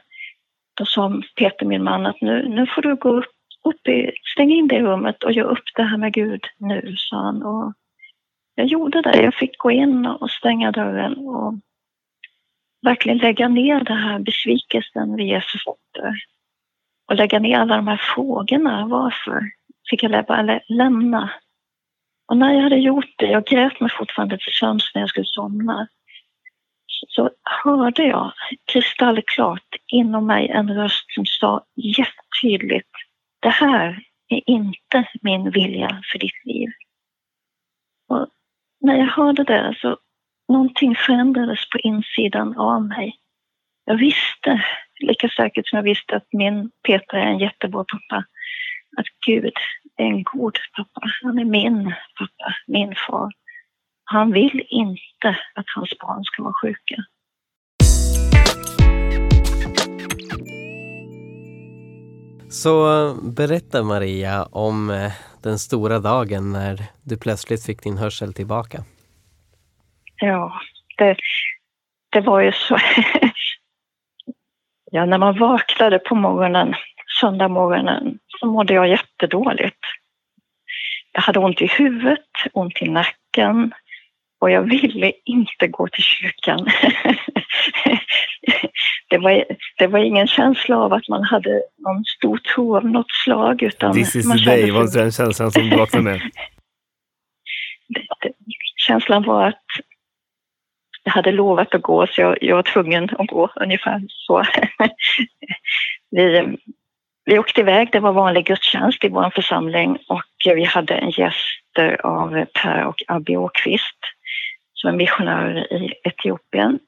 då 0.75 0.85
sa 0.87 1.23
Peter, 1.37 1.67
min 1.67 1.85
man, 1.85 2.07
att 2.07 2.21
nu, 2.21 2.49
nu 2.49 2.67
får 2.67 2.83
du 2.83 2.97
gå 2.97 3.09
upp, 3.09 3.35
upp 3.65 3.89
i, 3.89 4.13
stäng 4.35 4.51
in 4.51 4.69
det 4.69 4.81
rummet 4.81 5.25
och 5.25 5.33
gör 5.33 5.45
upp 5.45 5.65
det 5.75 5.83
här 5.83 5.97
med 5.97 6.13
Gud 6.13 6.45
nu, 6.59 6.95
sa 6.99 7.17
han. 7.17 7.43
Och 7.43 7.73
jag 8.55 8.67
gjorde 8.67 9.03
det. 9.03 9.23
Jag 9.23 9.35
fick 9.35 9.59
gå 9.59 9.71
in 9.71 10.07
och 10.07 10.31
stänga 10.31 10.73
dörren 10.73 11.17
och 11.19 11.55
verkligen 12.83 13.19
lägga 13.19 13.49
ner 13.49 13.81
den 13.81 13.97
här 13.97 14.19
besvikelsen 14.19 15.17
vid 15.17 15.27
Jesu 15.27 15.59
fötter. 15.59 16.15
Och 17.09 17.17
lägga 17.17 17.39
ner 17.39 17.59
alla 17.59 17.77
de 17.77 17.89
här 17.89 18.01
frågorna. 18.15 18.87
Varför 18.87 19.43
fick 19.91 20.03
jag 20.03 20.27
bara 20.27 20.61
lämna? 20.69 21.31
Och 22.27 22.37
när 22.37 22.55
jag 22.55 22.63
hade 22.63 22.77
gjort 22.77 23.15
det, 23.17 23.27
jag 23.27 23.45
grät 23.45 23.81
mig 23.81 23.91
fortfarande 23.91 24.39
till 24.39 24.53
sömns 24.53 24.91
när 24.95 25.03
jag 25.03 25.09
skulle 25.09 25.27
somna, 25.27 25.89
så 27.09 27.31
hörde 27.65 28.03
jag 28.03 28.33
kristallklart 28.73 29.77
inom 29.87 30.27
mig 30.27 30.49
en 30.49 30.75
röst 30.75 31.13
som 31.15 31.27
sa 31.27 31.65
jättetydligt, 31.75 32.91
det 33.41 33.49
här 33.49 34.05
är 34.29 34.43
inte 34.47 35.09
min 35.23 35.51
vilja 35.51 36.03
för 36.13 36.19
ditt 36.19 36.45
liv. 36.45 36.69
Och 38.09 38.29
när 38.83 38.97
jag 38.97 39.07
hörde 39.07 39.45
det 39.45 39.75
så 39.81 39.97
någonting 40.49 40.95
förändrades 40.97 41.69
på 41.71 41.79
insidan 41.79 42.59
av 42.59 42.83
mig. 42.83 43.17
Jag 43.85 43.97
visste, 43.97 44.65
lika 45.01 45.29
säkert 45.29 45.69
som 45.69 45.77
jag 45.77 45.83
visste 45.83 46.17
att 46.17 46.27
min 46.33 46.71
Peter 46.87 47.17
är 47.17 47.27
en 47.27 47.39
jättebra 47.39 47.85
pappa, 47.85 48.25
att 48.97 49.07
Gud 49.27 49.53
är 49.97 50.05
en 50.05 50.23
god 50.23 50.59
pappa. 50.77 51.01
Han 51.23 51.39
är 51.39 51.45
min 51.45 51.95
pappa, 52.19 52.55
min 52.67 52.95
far. 53.09 53.33
Han 54.05 54.33
vill 54.33 54.67
inte 54.69 55.39
att 55.55 55.67
hans 55.77 55.91
barn 55.99 56.25
ska 56.25 56.43
vara 56.43 56.55
sjuka. 56.63 57.05
Så 62.51 63.07
eh, 63.09 63.17
berätta 63.37 63.83
Maria 63.83 64.45
om 64.45 64.91
eh, 64.91 65.13
den 65.43 65.59
stora 65.59 65.99
dagen 65.99 66.53
när 66.53 66.83
du 67.03 67.17
plötsligt 67.17 67.67
fick 67.67 67.83
din 67.83 67.99
hörsel 67.99 68.35
tillbaka. 68.35 68.85
Ja, 70.17 70.61
det, 70.99 71.17
det 72.11 72.21
var 72.21 72.41
ju 72.41 72.53
så. 72.53 72.79
ja, 74.91 75.07
när 75.07 75.19
man 75.19 75.39
vaknade 75.39 75.99
på 75.99 76.15
morgonen, 76.15 76.75
söndag 77.21 77.49
morgonen, 77.49 78.19
så 78.29 78.47
mådde 78.47 78.75
jag 78.75 78.89
jättedåligt. 78.89 79.81
Jag 81.13 81.23
hade 81.23 81.39
ont 81.39 81.61
i 81.61 81.67
huvudet, 81.67 82.31
ont 82.53 82.83
i 82.83 82.89
nacken 82.89 83.73
och 84.43 84.51
jag 84.51 84.63
ville 84.63 85.13
inte 85.25 85.69
gå 85.69 85.89
till 85.89 86.03
kyrkan. 86.03 86.59
det, 89.11 89.19
var, 89.19 89.45
det 89.79 89.87
var 89.87 89.99
ingen 89.99 90.27
känsla 90.27 90.77
av 90.77 90.93
att 90.93 91.09
man 91.09 91.25
hade 91.25 91.63
någon 91.79 92.05
stor 92.05 92.37
tro 92.37 92.77
av 92.77 92.87
något 92.87 93.11
slag. 93.25 93.63
Utan 93.63 93.93
This 93.93 94.17
is 94.17 94.33
the 94.33 94.51
day 94.51 94.71
var 94.71 94.95
den 94.95 95.13
känslan 95.13 95.53
som 95.53 95.71
du 95.71 95.77
vaknade 95.77 96.05
med? 96.05 96.21
känslan 98.87 99.23
var 99.23 99.47
att 99.47 99.65
jag 101.05 101.13
hade 101.13 101.33
lovat 101.33 101.75
att 101.75 101.83
gå 101.83 102.07
så 102.07 102.21
jag, 102.21 102.39
jag 102.41 102.57
var 102.57 102.63
tvungen 102.63 103.11
att 103.19 103.27
gå 103.27 103.51
ungefär 103.57 104.03
så. 104.09 104.45
vi, 106.11 106.57
vi 107.25 107.39
åkte 107.39 107.61
iväg, 107.61 107.89
det 107.93 108.01
var 108.01 108.13
vanlig 108.13 108.47
gudstjänst 108.47 109.05
i 109.05 109.09
vår 109.09 109.31
församling 109.31 109.99
och 110.09 110.25
vi 110.45 110.65
hade 110.65 110.95
en 110.95 111.11
gäst 111.11 111.99
av 112.03 112.45
Per 112.45 112.87
och 112.87 113.03
Abby 113.09 113.37
Åkvist 113.37 113.99
som 114.83 114.91
är 114.91 114.97
missionärer 114.97 115.73
i 115.73 115.95
Etiopien. 116.05 116.79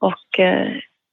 Och 0.00 0.38
eh, 0.38 0.72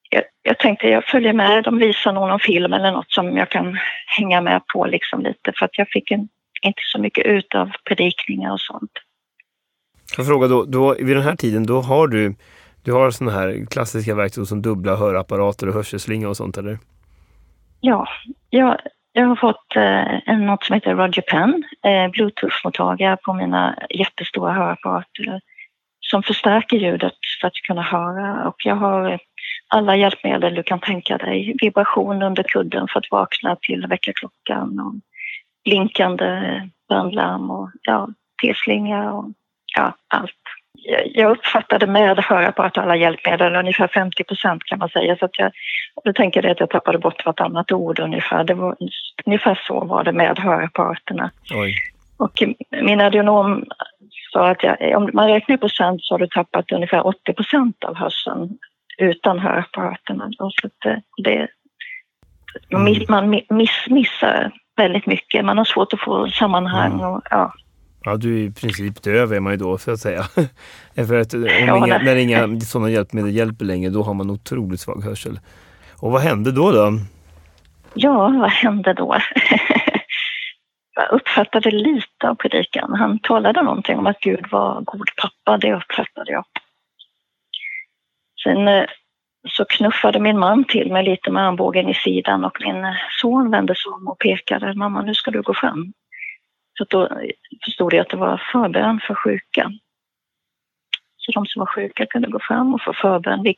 jag, 0.09 0.23
jag, 0.41 0.59
tänkte 0.59 0.87
jag 0.87 1.05
följer 1.05 1.33
med, 1.33 1.63
de 1.63 1.77
visar 1.77 2.13
någon 2.13 2.39
film 2.39 2.73
eller 2.73 2.91
något 2.91 3.11
som 3.11 3.37
jag 3.37 3.49
kan 3.49 3.77
hänga 4.17 4.41
med 4.41 4.61
på 4.73 4.85
liksom 4.85 5.21
lite 5.21 5.53
för 5.55 5.65
att 5.65 5.77
jag 5.77 5.87
fick 5.89 6.11
en, 6.11 6.19
inte 6.61 6.81
så 6.85 6.99
mycket 6.99 7.25
ut 7.25 7.55
av 7.55 7.71
predikningar 7.85 8.51
och 8.51 8.61
sånt. 8.61 8.91
Jag 10.17 10.27
frågar 10.27 10.49
då, 10.49 10.65
då, 10.65 10.93
vid 10.93 11.15
den 11.15 11.23
här 11.23 11.35
tiden 11.35 11.65
då 11.65 11.81
har 11.81 12.07
du, 12.07 12.35
du 12.83 12.91
har 12.91 13.11
sådana 13.11 13.39
här 13.39 13.65
klassiska 13.69 14.15
verktyg 14.15 14.47
som 14.47 14.61
dubbla 14.61 14.95
hörapparater 14.95 15.67
och 15.67 15.73
hörselslinga 15.73 16.29
och 16.29 16.37
sånt 16.37 16.57
eller? 16.57 16.79
Ja, 17.79 18.07
jag, 18.49 18.77
jag 19.13 19.27
har 19.27 19.35
fått 19.35 19.75
eh, 19.75 20.37
något 20.37 20.63
som 20.63 20.73
heter 20.73 20.95
Roger 20.95 21.21
Pen, 21.21 21.63
eh, 21.85 22.11
bluetooth-mottagare 22.11 23.17
på 23.17 23.33
mina 23.33 23.75
jättestora 23.89 24.53
hörapparater 24.53 25.27
eh, 25.27 25.39
som 25.99 26.23
förstärker 26.23 26.77
ljudet 26.77 27.13
för 27.41 27.47
att 27.47 27.53
kunna 27.67 27.81
höra. 27.81 28.47
Och 28.47 28.55
jag 28.65 28.75
har 28.75 29.11
eh, 29.11 29.19
alla 29.67 29.95
hjälpmedel 29.95 30.55
du 30.55 30.63
kan 30.63 30.79
tänka 30.79 31.17
dig. 31.17 31.55
Vibration 31.61 32.21
under 32.21 32.43
kudden 32.43 32.87
för 32.87 32.99
att 32.99 33.11
vakna 33.11 33.55
till 33.61 33.87
väckarklockan 33.87 34.79
och 34.79 34.93
blinkande 35.63 36.61
brandlarm 36.89 37.51
och 37.51 37.69
ja, 37.81 38.09
T-slinga 38.41 39.13
och 39.13 39.25
ja, 39.75 39.95
allt. 40.07 40.40
Jag 41.13 41.31
uppfattade 41.31 41.87
med 41.87 42.19
hörapparat 42.19 42.77
alla 42.77 42.95
hjälpmedel 42.95 43.55
ungefär 43.55 43.87
50 43.87 44.23
procent 44.23 44.63
kan 44.63 44.79
man 44.79 44.89
säga. 44.89 45.15
Så 45.15 45.25
att 45.25 45.39
jag, 45.39 45.51
jag 46.03 46.15
tänker 46.15 46.45
att 46.45 46.59
jag 46.59 46.69
tappade 46.69 46.97
bort 46.97 47.25
vartannat 47.25 47.71
ord 47.71 47.99
ungefär. 47.99 48.43
Det 48.43 48.53
var, 48.53 48.75
ungefär 49.25 49.61
så 49.67 49.85
var 49.85 50.03
det 50.03 50.11
med 50.11 50.39
hörapparaterna. 50.39 51.31
Oj. 51.53 51.75
Och 52.17 52.43
min 52.81 53.01
audionom 53.01 53.65
sa 54.33 54.49
att 54.49 54.63
jag, 54.63 54.97
om 54.97 55.09
man 55.13 55.27
räknar 55.27 55.55
i 55.55 55.57
procent 55.57 56.03
så 56.03 56.13
har 56.13 56.19
du 56.19 56.27
tappat 56.27 56.71
ungefär 56.71 57.07
80 57.07 57.33
procent 57.33 57.83
av 57.83 57.95
hörseln 57.95 58.57
utan 58.97 59.39
hörapparaterna. 59.39 60.29
Så 60.37 60.69
det, 60.83 61.01
det, 61.23 61.47
mm. 62.73 63.05
man 63.09 63.29
miss, 63.49 63.87
missar 63.87 64.51
väldigt 64.77 65.05
mycket. 65.05 65.45
Man 65.45 65.57
har 65.57 65.65
svårt 65.65 65.93
att 65.93 66.01
få 66.01 66.27
sammanhang. 66.27 66.93
Mm. 66.93 67.05
Och, 67.05 67.21
ja. 67.29 67.53
Ja, 68.03 68.17
du 68.17 68.39
är 68.39 68.43
i 68.43 68.51
princip 68.51 69.01
döv 69.01 69.33
är 69.33 69.39
man 69.39 69.53
ju 69.53 69.57
då 69.57 69.77
så 69.77 69.91
att 69.91 69.99
säga. 69.99 70.23
För 70.95 71.19
att 71.19 71.33
om 71.33 71.45
ja, 71.45 71.77
inga, 71.77 71.97
när 71.97 72.15
inga 72.15 72.59
sådana 72.59 72.89
hjälpmedel 72.89 73.35
hjälper 73.35 73.65
längre 73.65 73.89
då 73.89 74.03
har 74.03 74.13
man 74.13 74.29
otroligt 74.29 74.79
svag 74.79 75.03
hörsel. 75.03 75.39
Och 75.97 76.11
vad 76.11 76.21
hände 76.21 76.51
då? 76.51 76.71
då? 76.71 76.91
Ja, 77.93 78.27
vad 78.41 78.49
hände 78.49 78.93
då? 78.93 79.17
jag 80.95 81.11
uppfattade 81.11 81.71
lite 81.71 82.29
av 82.29 82.35
predikan. 82.35 82.93
Han 82.93 83.19
talade 83.19 83.61
någonting 83.61 83.97
om 83.97 84.07
att 84.07 84.19
Gud 84.19 84.45
var 84.51 84.81
god 84.81 85.09
pappa, 85.17 85.57
det 85.57 85.73
uppfattade 85.73 86.31
jag. 86.31 86.45
Sen 88.43 88.67
eh, 88.67 88.85
så 89.49 89.65
knuffade 89.65 90.19
min 90.19 90.39
man 90.39 90.63
till 90.63 90.91
mig 90.91 91.03
lite 91.03 91.31
med 91.31 91.47
armbågen 91.47 91.89
i 91.89 91.93
sidan 91.93 92.45
och 92.45 92.57
min 92.61 92.95
son 93.21 93.51
vände 93.51 93.75
sig 93.75 93.91
om 93.91 94.07
och 94.07 94.19
pekade. 94.19 94.73
Mamma, 94.73 95.01
nu 95.01 95.13
ska 95.13 95.31
du 95.31 95.41
gå 95.41 95.53
fram. 95.53 95.93
Så 96.81 96.85
då 96.89 97.09
förstod 97.65 97.93
jag 97.93 98.01
att 98.01 98.09
det 98.09 98.17
var 98.17 98.41
förbön 98.51 98.99
för 99.07 99.15
sjuka. 99.15 99.71
Så 101.17 101.31
de 101.31 101.45
som 101.45 101.59
var 101.59 101.65
sjuka 101.65 102.05
kunde 102.05 102.29
gå 102.29 102.39
fram 102.39 102.73
och 102.73 102.81
få 102.81 102.93
förbön, 102.93 103.53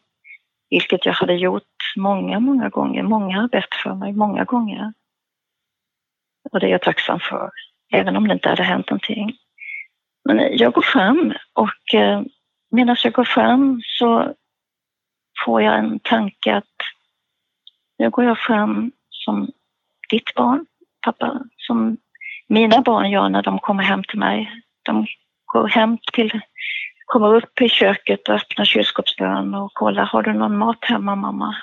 vilket 0.69 1.05
jag 1.05 1.13
hade 1.13 1.33
gjort 1.33 1.63
många, 1.95 2.39
många 2.39 2.69
gånger. 2.69 3.03
Många 3.03 3.41
har 3.41 3.47
bett 3.47 3.75
för 3.83 3.95
mig 3.95 4.13
många 4.13 4.43
gånger. 4.43 4.93
Och 6.51 6.59
det 6.59 6.65
är 6.65 6.69
jag 6.69 6.81
tacksam 6.81 7.19
för, 7.19 7.49
även 7.93 8.15
om 8.15 8.27
det 8.27 8.33
inte 8.33 8.49
hade 8.49 8.63
hänt 8.63 8.89
någonting. 8.89 9.37
Men 10.25 10.57
jag 10.57 10.73
går 10.73 10.81
fram 10.81 11.33
och 11.53 11.93
eh, 11.93 12.21
medan 12.71 12.95
jag 13.03 13.13
går 13.13 13.25
fram 13.25 13.81
så 13.83 14.33
får 15.45 15.61
jag 15.61 15.79
en 15.79 15.99
tanke 15.99 16.55
att 16.55 16.77
nu 17.97 18.09
går 18.09 18.25
jag 18.25 18.39
fram 18.39 18.91
som 19.09 19.51
ditt 20.09 20.33
barn, 20.33 20.65
pappa, 21.01 21.43
som 21.57 21.97
mina 22.53 22.81
barn 22.81 23.11
gör 23.11 23.29
när 23.29 23.43
de 23.43 23.59
kommer 23.59 23.83
hem 23.83 24.03
till 24.03 24.19
mig. 24.19 24.51
De 24.83 25.07
går 25.45 25.67
hem 25.67 25.97
till, 26.13 26.41
kommer 27.05 27.35
upp 27.35 27.61
i 27.61 27.69
köket 27.69 28.29
och 28.29 28.35
öppnar 28.35 28.65
kylskåpsdörren 28.65 29.53
och 29.53 29.73
kollar, 29.73 30.05
har 30.05 30.23
du 30.23 30.33
någon 30.33 30.57
mat 30.57 30.85
hemma 30.85 31.15
mamma? 31.15 31.55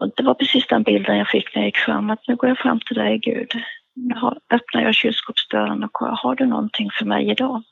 Och 0.00 0.12
det 0.16 0.22
var 0.22 0.34
precis 0.34 0.66
den 0.66 0.82
bilden 0.82 1.18
jag 1.18 1.28
fick 1.28 1.54
när 1.54 1.62
jag 1.62 1.66
gick 1.66 1.76
fram, 1.76 2.10
att 2.10 2.28
nu 2.28 2.36
går 2.36 2.48
jag 2.48 2.58
fram 2.58 2.80
till 2.80 2.96
dig 2.96 3.18
Gud. 3.18 3.52
Nu 3.94 4.14
öppnar 4.50 4.82
jag 4.82 4.94
kylskåpsdörren 4.94 5.84
och 5.84 5.92
kollar, 5.92 6.16
har 6.16 6.34
du 6.34 6.46
någonting 6.46 6.90
för 6.90 7.04
mig 7.04 7.30
idag? 7.30 7.62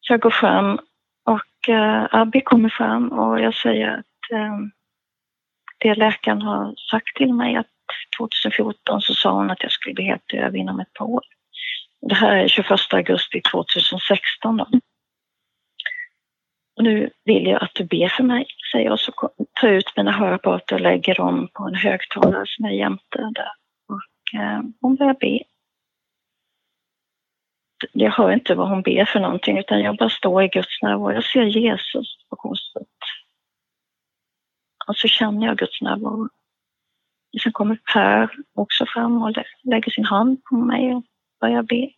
Så 0.00 0.12
jag 0.12 0.20
går 0.20 0.30
fram 0.30 0.78
och 1.24 1.68
eh, 1.68 2.06
Abby 2.10 2.40
kommer 2.40 2.68
fram 2.68 3.12
och 3.12 3.40
jag 3.40 3.54
säger 3.54 3.88
att 3.88 4.32
eh, 4.32 4.58
det 5.78 5.94
läkaren 5.94 6.42
har 6.42 6.74
sagt 6.90 7.16
till 7.16 7.34
mig 7.34 7.56
att 7.56 7.66
2014 8.18 9.02
så 9.02 9.14
sa 9.14 9.32
hon 9.32 9.50
att 9.50 9.62
jag 9.62 9.72
skulle 9.72 9.94
bli 9.94 10.04
helt 10.04 10.28
döv 10.28 10.56
inom 10.56 10.80
ett 10.80 10.92
par 10.92 11.04
år. 11.04 11.22
Det 12.00 12.14
här 12.14 12.36
är 12.36 12.48
21 12.48 12.70
augusti 12.92 13.40
2016 13.52 14.56
då. 14.56 14.66
Och 16.76 16.84
nu 16.84 17.10
vill 17.24 17.46
jag 17.46 17.62
att 17.62 17.74
du 17.74 17.84
ber 17.84 18.08
för 18.08 18.22
mig, 18.22 18.46
säger 18.72 18.86
jag, 18.86 19.00
så 19.00 19.12
tar 19.60 19.68
jag 19.68 19.76
ut 19.76 19.96
mina 19.96 20.12
hörapparater 20.12 20.74
och 20.74 20.80
lägger 20.80 21.14
dem 21.14 21.48
på 21.52 21.64
en 21.64 21.74
högtalare 21.74 22.44
som 22.46 22.64
är 22.64 22.70
jämte 22.70 23.18
där. 23.18 23.50
Och 23.88 24.40
eh, 24.40 24.60
hon 24.80 24.96
börjar 24.96 25.16
be. 25.20 25.42
Jag 27.92 28.10
hör 28.10 28.32
inte 28.32 28.54
vad 28.54 28.68
hon 28.68 28.82
ber 28.82 29.04
för 29.04 29.20
någonting 29.20 29.58
utan 29.58 29.80
jag 29.80 29.96
bara 29.96 30.10
står 30.10 30.42
i 30.42 30.48
Guds 30.48 30.82
närvaro. 30.82 31.12
Jag 31.12 31.24
ser 31.24 31.44
Jesus 31.44 32.16
på 32.30 32.36
korset. 32.36 32.88
Och 34.88 34.96
så 34.96 35.08
känner 35.08 35.46
jag 35.46 35.58
Guds 35.58 35.80
närvaro. 35.80 36.28
Sen 37.42 37.52
kommer 37.52 37.78
Per 37.92 38.30
också 38.54 38.86
fram 38.86 39.22
och 39.22 39.32
lägger 39.62 39.90
sin 39.90 40.04
hand 40.04 40.44
på 40.44 40.56
mig 40.56 40.94
och 40.94 41.04
börjar 41.40 41.62
be. 41.62 41.90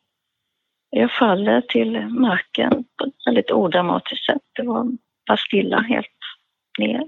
Jag 0.91 1.13
faller 1.13 1.61
till 1.61 2.01
marken 2.09 2.71
på 2.71 3.05
ett 3.05 3.27
väldigt 3.27 3.51
odramatiskt 3.51 4.27
sätt. 4.27 4.43
Det 4.53 4.63
var 4.63 4.87
bara 5.27 5.37
stilla 5.37 5.81
helt 5.81 6.07
ner. 6.79 7.03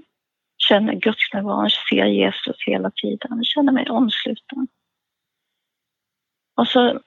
Känner 0.57 0.93
gudsnärvaron, 0.93 1.69
ser 1.89 2.05
Jesus 2.05 2.55
hela 2.65 2.91
tiden. 2.91 3.43
Känner 3.43 3.71
mig 3.71 3.89
omsluten. 3.89 4.67
Och 6.55 6.67
så 6.67 6.99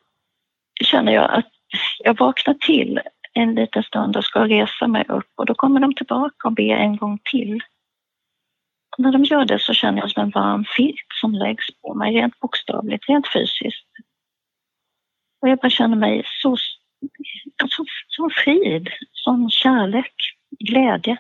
känner 0.85 1.13
jag 1.13 1.31
att 1.31 1.51
jag 1.99 2.19
vaknar 2.19 2.55
till 2.55 3.01
en 3.33 3.55
liten 3.55 3.83
stund 3.83 4.17
och 4.17 4.25
ska 4.25 4.49
resa 4.49 4.87
mig 4.87 5.05
upp 5.09 5.33
och 5.35 5.47
då 5.47 5.55
kommer 5.55 5.81
de 5.81 5.95
tillbaka 5.95 6.49
och 6.49 6.55
ber 6.55 6.77
en 6.77 6.97
gång 6.97 7.19
till. 7.25 7.61
När 8.99 9.13
de 9.13 9.25
gör 9.25 9.45
det 9.45 9.59
så 9.59 9.75
känner 9.75 10.01
jag 10.01 10.11
som 10.11 10.23
en 10.23 10.31
varm 10.31 10.65
filt 10.65 11.07
som 11.21 11.33
läggs 11.33 11.67
på 11.83 11.95
mig, 11.95 12.15
rent 12.15 12.41
bokstavligt, 12.41 13.09
rent 13.09 13.29
fysiskt. 13.33 13.87
Och 15.41 15.49
jag 15.49 15.59
bara 15.59 15.71
känner 15.71 15.97
mig 15.97 16.23
så, 16.43 16.57
så, 16.57 16.79
alltså, 17.63 17.85
så 18.09 18.31
frid, 18.31 18.89
sån 19.13 19.51
kärlek, 19.51 20.15
glädje. 20.59 21.17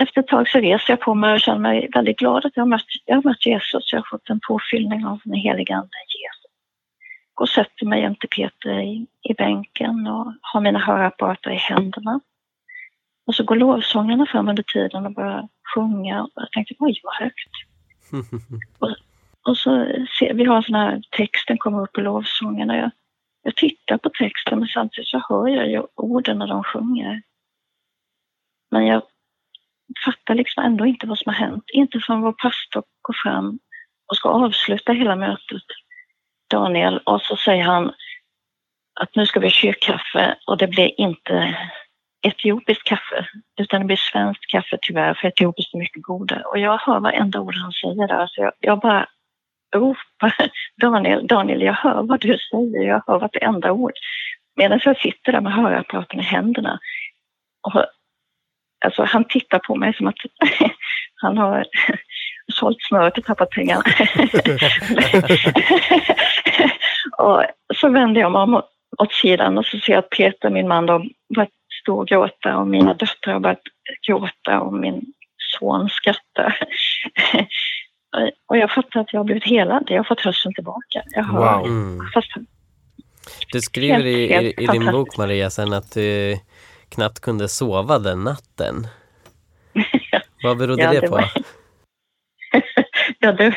Efter 0.00 0.20
ett 0.20 0.28
tag 0.28 0.48
så 0.48 0.58
reser 0.58 0.92
jag 0.92 1.00
på 1.00 1.14
mig 1.14 1.32
och 1.34 1.40
känner 1.40 1.60
mig 1.60 1.88
väldigt 1.94 2.18
glad 2.18 2.46
att 2.46 2.56
jag 2.56 2.62
har 2.62 2.68
mött, 2.68 2.86
jag 3.04 3.16
har 3.16 3.22
mött 3.22 3.46
Jesus. 3.46 3.92
Jag 3.92 3.98
har 3.98 4.08
fått 4.10 4.30
en 4.30 4.40
påfyllning 4.48 5.06
av 5.06 5.20
den 5.24 5.34
helige 5.34 5.74
Ande, 5.74 5.96
Jesus. 6.08 6.52
Går 7.34 7.44
och 7.44 7.48
sätter 7.48 7.86
mig 7.86 8.00
jämte 8.00 8.26
Peter 8.26 8.80
i, 8.80 9.06
i 9.22 9.34
bänken 9.34 10.06
och 10.06 10.32
har 10.40 10.60
mina 10.60 10.78
hörapparater 10.78 11.50
i 11.50 11.56
händerna. 11.56 12.20
Och 13.26 13.34
så 13.34 13.44
går 13.44 13.56
lovsångarna 13.56 14.26
fram 14.26 14.48
under 14.48 14.62
tiden 14.62 15.06
och 15.06 15.12
börjar 15.12 15.48
sjunga. 15.74 16.22
Och 16.22 16.30
jag 16.34 16.52
tänkte, 16.52 16.74
oj 16.78 17.00
vad 17.02 17.14
högt. 17.14 17.50
och, 18.78 18.96
och 19.48 19.58
så 19.58 19.86
ser 20.18 20.34
vi 20.34 20.44
har 20.44 20.62
sån 20.62 20.74
här, 20.74 21.02
texten 21.10 21.58
kommer 21.58 21.82
upp 21.82 21.98
i 21.98 22.00
lovsången 22.00 22.68
jag, 22.68 22.90
jag 23.42 23.56
tittar 23.56 23.98
på 23.98 24.10
texten 24.10 24.58
men 24.58 24.68
samtidigt 24.68 25.08
så 25.08 25.22
hör 25.28 25.48
jag 25.48 25.70
ju 25.70 25.82
orden 25.94 26.38
när 26.38 26.46
de 26.46 26.64
sjunger. 26.64 27.22
Men 28.70 28.86
jag 28.86 29.02
fattar 30.04 30.34
liksom 30.34 30.64
ändå 30.64 30.86
inte 30.86 31.06
vad 31.06 31.18
som 31.18 31.32
har 31.32 31.46
hänt. 31.46 31.64
Inte 31.72 32.00
förrän 32.00 32.20
vår 32.20 32.32
pastor 32.32 32.82
går 33.02 33.14
fram 33.22 33.58
och 34.06 34.16
ska 34.16 34.28
avsluta 34.28 34.92
hela 34.92 35.16
mötet, 35.16 35.62
Daniel, 36.50 36.98
och 36.98 37.22
så 37.22 37.36
säger 37.36 37.64
han 37.64 37.92
att 39.00 39.16
nu 39.16 39.26
ska 39.26 39.40
vi 39.40 39.46
ha 39.46 39.50
kyrkkaffe 39.50 40.38
och 40.46 40.58
det 40.58 40.66
blir 40.66 41.00
inte 41.00 41.56
etiopiskt 42.22 42.84
kaffe, 42.84 43.26
utan 43.60 43.80
det 43.80 43.86
blir 43.86 43.96
svenskt 43.96 44.46
kaffe 44.50 44.78
tyvärr, 44.82 45.14
för 45.14 45.28
etiopiskt 45.28 45.74
är 45.74 45.78
mycket 45.78 46.02
godare. 46.02 46.42
Och 46.42 46.58
jag 46.58 46.78
hör 46.78 47.00
varenda 47.00 47.40
ord 47.40 47.54
han 47.54 47.72
säger 47.72 48.08
där, 48.08 48.26
så 48.26 48.40
jag, 48.40 48.52
jag 48.60 48.80
bara 48.80 49.06
ropar 49.76 50.50
Daniel, 50.80 51.26
Daniel, 51.26 51.62
jag 51.62 51.72
hör 51.72 52.02
vad 52.02 52.20
du 52.20 52.38
säger, 52.50 52.88
jag 52.88 53.02
hör 53.06 53.18
vartenda 53.18 53.72
ord. 53.72 53.92
Medan 54.56 54.80
jag 54.84 55.00
sitter 55.00 55.32
där 55.32 55.40
med 55.40 55.52
hörapparaten 55.52 56.20
i 56.20 56.22
händerna. 56.22 56.78
Och, 57.62 57.84
alltså, 58.84 59.04
han 59.04 59.24
tittar 59.24 59.58
på 59.58 59.74
mig 59.76 59.94
som 59.94 60.06
att 60.06 60.14
han 61.14 61.38
har 61.38 61.66
sålt 62.52 62.82
smöret 62.82 63.18
och 63.18 63.24
tappat 63.24 63.50
pengarna. 63.50 63.82
och 67.18 67.44
så 67.74 67.88
vänder 67.88 68.20
jag 68.20 68.32
mig 68.32 68.40
om 68.40 68.62
åt 68.98 69.12
sidan 69.12 69.58
och 69.58 69.66
så 69.66 69.78
ser 69.78 69.92
jag 69.92 69.98
att 69.98 70.10
Peter, 70.10 70.50
min 70.50 70.68
man, 70.68 70.86
då, 70.86 71.04
stå 71.86 71.98
och 71.98 72.08
gråta 72.08 72.56
och 72.56 72.66
mina 72.66 72.94
döttrar 72.94 73.32
har 73.32 73.40
börjat 73.40 73.62
gråta 74.06 74.60
och 74.60 74.72
min 74.72 75.12
son 75.58 75.88
skrattar. 75.90 76.58
och 78.46 78.56
jag 78.56 78.70
fattar 78.70 79.00
att 79.00 79.12
jag 79.12 79.20
har 79.20 79.24
blivit 79.24 79.44
helad. 79.44 79.84
Jag 79.86 79.96
har 79.96 80.04
fått 80.04 80.20
hörseln 80.20 80.54
tillbaka. 80.54 81.02
Jag 81.04 81.22
har, 81.22 81.58
wow. 81.58 81.66
Mm. 81.66 82.06
Fast, 82.14 82.32
du 83.52 83.60
skriver 83.60 83.94
helt, 83.94 84.06
i, 84.06 84.32
helt 84.32 84.60
i, 84.60 84.66
din 84.66 84.92
bok 84.92 85.16
Maria 85.16 85.50
sen 85.50 85.72
att 85.72 85.94
du 85.94 86.38
knappt 86.88 87.20
kunde 87.20 87.48
sova 87.48 87.98
den 87.98 88.24
natten. 88.24 88.86
Vad 90.42 90.58
berodde 90.58 90.82
ja, 90.82 90.92
det, 90.92 91.00
det 91.00 91.08
på? 91.08 91.14
Var... 91.14 91.32
ja, 93.18 93.32
det, 93.32 93.54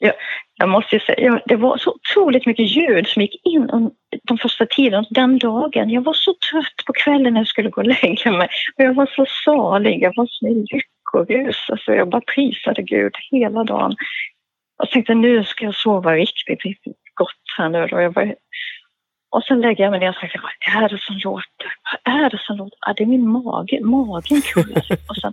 ja, 0.00 0.12
jag 0.56 0.68
måste 0.68 1.00
säga, 1.00 1.40
det 1.46 1.56
var 1.56 1.78
så 1.78 1.90
otroligt 1.90 2.46
mycket 2.46 2.70
ljud 2.76 3.06
som 3.06 3.22
gick 3.22 3.46
in 3.46 3.90
de 4.22 4.38
första 4.38 4.66
tiden, 4.66 5.04
den 5.10 5.38
dagen. 5.38 5.90
Jag 5.90 6.02
var 6.02 6.12
så 6.12 6.34
trött 6.50 6.86
på 6.86 6.92
kvällen 6.92 7.34
när 7.34 7.40
jag 7.40 7.48
skulle 7.48 7.70
gå 7.70 7.80
och 7.80 7.86
lägga 7.86 8.32
mig. 8.32 8.48
Och 8.76 8.84
jag 8.84 8.94
var 8.94 9.06
så 9.06 9.26
salig, 9.44 10.02
jag 10.02 10.12
var 10.16 10.26
så 10.30 10.46
i 10.46 10.54
lyckorus. 10.54 11.56
Alltså 11.68 11.94
jag 11.94 12.08
bara 12.08 12.22
prisade 12.34 12.82
Gud 12.82 13.12
hela 13.30 13.64
dagen. 13.64 13.96
Jag 14.78 14.90
tänkte 14.90 15.14
nu 15.14 15.44
ska 15.44 15.64
jag 15.64 15.74
sova 15.74 16.14
riktigt, 16.14 16.64
riktigt 16.64 16.96
gott 17.14 17.44
här 17.58 17.68
nu. 17.68 17.82
Och, 17.82 18.02
jag 18.02 18.12
bara, 18.12 18.34
och 19.30 19.44
sen 19.44 19.60
lägger 19.60 19.84
jag 19.84 19.90
mig 19.90 20.00
ner 20.00 20.08
och 20.08 20.16
tänker, 20.16 20.40
vad 20.42 20.82
är 20.82 20.88
det 20.88 20.98
som 21.00 21.16
låter? 21.24 21.74
Vad 22.04 22.14
är 22.14 22.30
det 22.30 22.38
som 22.38 22.56
låter? 22.56 22.78
Ah, 22.80 22.92
det 22.92 23.02
är 23.02 23.06
min 23.06 23.28
mage, 23.28 23.80
magen 23.80 24.40
kullar. 24.40 24.82
och 25.08 25.16
sen 25.16 25.32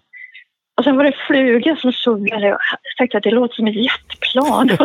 och 0.77 0.83
sen 0.83 0.97
var 0.97 1.03
det 1.03 1.15
flugor 1.27 1.75
som 1.75 1.93
surrade. 1.93 2.47
Jag 2.47 2.59
tänkte 2.97 3.17
att 3.17 3.23
det 3.23 3.31
låter 3.31 3.55
som 3.55 3.67
ett 3.67 3.75
jetplan. 3.75 4.69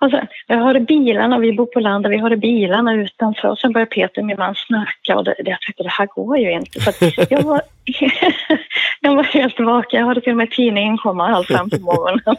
och 0.00 0.10
sen, 0.10 0.26
jag 0.46 0.58
hörde 0.58 0.80
bilarna, 0.80 1.38
vi 1.38 1.52
bor 1.52 1.66
på 1.66 1.80
landet, 1.80 2.12
vi 2.12 2.18
hörde 2.18 2.36
bilarna 2.36 2.94
utanför 2.94 3.48
och 3.48 3.58
sen 3.58 3.72
började 3.72 3.90
Peter, 3.90 4.22
min 4.22 4.36
man, 4.38 4.54
snacka 4.54 5.16
och 5.16 5.24
det, 5.24 5.34
jag 5.38 5.60
tänkte 5.60 5.82
det 5.82 5.88
här 5.88 6.06
går 6.06 6.38
ju 6.38 6.52
inte. 6.52 6.80
Så 6.80 6.92
jag, 7.30 7.42
var, 7.42 7.60
jag 9.00 9.16
var 9.16 9.22
helt 9.22 9.60
vaken, 9.60 10.00
jag 10.00 10.06
hörde 10.06 10.20
till 10.20 10.32
och 10.32 10.36
med 10.36 10.50
tidningen 10.50 10.98
komma 10.98 11.28
halv 11.30 11.44
fem 11.44 11.70
på 11.70 11.78
morgonen. 11.78 12.36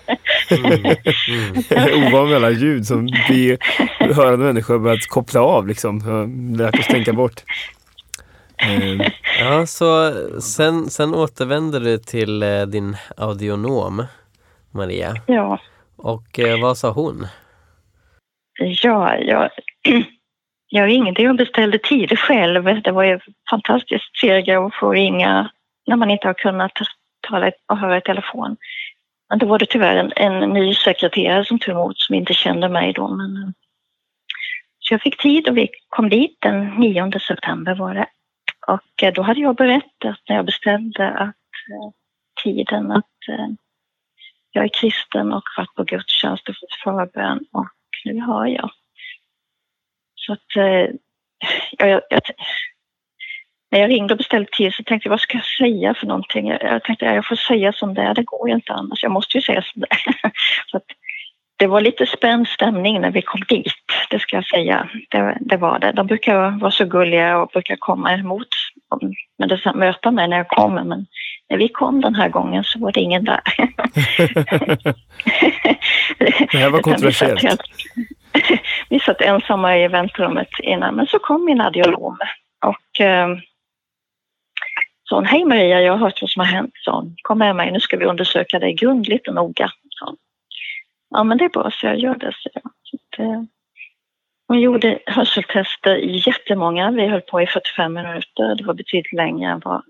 mm. 0.52 0.96
Mm. 1.72 2.08
Ovan 2.08 2.28
med 2.28 2.36
alla 2.36 2.50
ljud 2.52 2.86
som 2.86 3.08
vi 3.30 3.58
hörande 4.00 4.46
människor 4.46 4.80
börjat 4.80 5.08
koppla 5.08 5.42
av 5.42 5.68
liksom, 5.68 6.00
lärt 6.58 6.80
oss 6.80 6.88
tänka 6.88 7.14
bort. 7.14 7.42
Mm. 8.58 9.12
Ja, 9.40 9.66
så 9.66 10.12
sen, 10.42 10.90
sen 10.90 11.16
återvänder 11.16 11.80
du 11.80 11.98
till 11.98 12.44
eh, 12.44 12.62
din 12.62 12.98
audionom, 13.18 14.06
Maria. 14.72 15.14
Ja. 15.28 15.60
Och 15.96 16.40
eh, 16.40 16.62
vad 16.62 16.78
sa 16.78 16.92
hon? 16.92 17.28
Ja, 18.60 19.18
jag, 19.18 19.50
jag 20.70 20.88
ringde 20.88 21.30
och 21.30 21.36
beställde 21.36 21.78
tid 21.78 22.20
själv. 22.20 22.82
Det 22.82 22.92
var 22.92 23.04
ju 23.04 23.20
fantastiskt 23.50 24.18
sega 24.22 24.60
att 24.60 24.76
få 24.76 24.92
ringa 24.92 25.52
när 25.88 25.96
man 25.96 26.12
inte 26.12 26.28
har 26.28 26.34
kunnat 26.34 26.72
tala 27.30 27.52
och 27.68 27.78
höra 27.78 27.98
i 27.98 28.02
telefon. 28.02 28.58
Men 29.30 29.40
då 29.40 29.46
var 29.46 29.60
det 29.60 29.66
tyvärr 29.66 29.96
en, 29.96 30.12
en 30.16 30.50
ny 30.50 30.74
sekreterare 30.74 31.46
som 31.46 31.60
tog 31.60 31.76
emot 31.76 32.00
som 32.00 32.16
inte 32.16 32.34
kände 32.34 32.70
mig 32.70 32.94
då. 32.94 33.08
Men, 33.08 33.38
eh, 33.38 33.50
så 34.80 34.94
jag 34.94 35.02
fick 35.02 35.22
tid 35.22 35.50
och 35.50 35.58
vi 35.58 35.70
kom 35.90 36.10
dit 36.10 36.38
den 36.42 36.66
9 36.66 37.20
september 37.20 37.76
var 37.76 37.94
det. 37.94 38.08
Och 38.68 39.04
eh, 39.04 39.14
då 39.14 39.22
hade 39.22 39.40
jag 39.40 39.56
berättat 39.56 40.20
när 40.30 40.36
jag 40.36 40.46
beställde 40.46 41.10
att 41.10 41.36
eh, 41.72 41.92
tiden 42.44 42.92
att 42.92 43.30
eh, 43.30 43.48
jag 44.52 44.64
är 44.64 44.70
kristen 44.70 45.34
och 45.34 45.44
varit 45.58 45.76
på 45.76 45.84
gudstjänst 45.84 46.50
och 46.50 46.56
fått 46.60 46.74
förbön 46.84 47.46
och 47.52 47.70
nu 48.06 48.20
har 48.20 48.48
jag. 48.48 48.72
Så 50.16 50.34
att 50.34 50.56
jag, 50.56 51.90
jag, 51.90 52.02
jag, 52.10 52.22
när 53.72 53.80
jag 53.80 53.90
ringde 53.90 54.14
och 54.14 54.18
beställde 54.18 54.52
tid 54.52 54.74
så 54.74 54.84
tänkte 54.84 55.08
jag 55.08 55.12
vad 55.12 55.22
ska 55.22 55.38
jag 55.38 55.46
säga 55.46 55.94
för 55.94 56.08
någonting? 56.08 56.48
Jag, 56.48 56.64
jag 56.64 56.84
tänkte 56.84 57.06
jag 57.06 57.28
får 57.28 57.36
säga 57.36 57.74
som 57.74 57.94
det 57.94 58.02
är, 58.02 58.14
det 58.14 58.24
går 58.24 58.50
ju 58.50 58.56
inte 58.56 58.74
annars. 58.74 59.04
Jag 59.04 59.12
måste 59.12 59.38
ju 59.38 59.42
säga 59.42 59.62
som 59.62 59.82
det 59.82 59.88
är. 59.90 60.32
Så 60.72 60.78
att, 60.78 60.86
det 61.58 61.68
var 61.68 61.82
lite 61.82 62.06
spänd 62.06 62.48
stämning 62.48 63.02
när 63.02 63.12
vi 63.12 63.22
kom 63.22 63.42
dit, 63.48 63.74
det 64.10 64.20
ska 64.20 64.36
jag 64.36 64.46
säga. 64.46 64.90
Det, 65.10 65.38
det 65.40 65.58
var 65.58 65.80
det. 65.80 65.92
De 65.92 66.08
brukar 66.08 66.60
vara 66.60 66.72
så 66.72 66.86
gulliga 66.86 67.38
och 67.38 67.50
brukar 67.50 67.76
komma 67.76 68.14
emot 68.14 68.48
men 69.38 69.50
det 69.50 69.76
möta 69.76 70.12
mig 70.12 70.28
när 70.28 70.38
jag 70.38 70.48
kommer. 70.48 70.84
Men 70.84 71.06
när 71.50 71.58
vi 71.58 71.68
kom 71.68 72.02
den 72.02 72.16
här 72.16 72.30
gången 72.30 72.64
så 72.64 72.80
var 72.80 72.92
det 72.92 73.00
ingen 73.00 73.24
där. 73.24 73.42
det 76.52 76.58
här 76.58 76.70
var 76.70 76.82
kontroversiellt. 76.82 77.44
vi, 77.44 77.50
satt 77.50 78.60
vi 78.90 79.00
satt 79.00 79.22
ensamma 79.22 79.78
i 79.78 79.88
väntrummet 79.88 80.50
innan, 80.64 80.96
men 80.96 81.08
så 81.08 81.20
kom 81.20 81.46
min 81.46 81.62
audiolog 81.62 82.18
och 82.66 83.02
eh, 83.02 83.38
sa 85.10 85.16
hon, 85.16 85.26
hej 85.26 85.46
Maria, 85.46 85.82
jag 85.82 85.94
har 85.94 86.00
hört 86.00 86.22
vad 86.22 86.30
som 86.30 86.40
har 86.40 86.48
hänt. 86.48 86.72
Så 86.74 86.92
hon, 86.92 87.16
kom 87.22 87.38
med 87.38 87.56
mig, 87.56 87.72
nu 87.72 87.80
ska 87.80 87.98
vi 87.98 88.06
undersöka 88.06 88.60
dig 88.60 88.74
grundligt 88.74 89.28
och 89.28 89.36
noga. 89.36 89.72
Så, 89.90 90.16
ja, 91.16 91.24
men 91.24 91.38
det 91.38 91.46
är 91.46 91.50
bra, 91.50 91.72
så 91.72 91.86
jag 91.86 92.00
gör 92.00 92.16
det. 92.16 92.34
Så, 92.38 92.50
så 93.16 93.24
eh, 93.24 93.44
hon 94.48 94.60
gjorde 94.60 95.00
hörseltester 95.06 95.96
jättemånga. 96.28 96.92
Vi 96.92 97.08
höll 97.08 97.22
på 97.22 97.42
i 97.42 97.48
45 97.48 97.94
minuter. 97.94 98.56
Det 98.56 98.64
var 98.64 98.74
betydligt 98.74 99.14
längre 99.14 99.52
än 99.52 99.62
vad, 99.66 99.84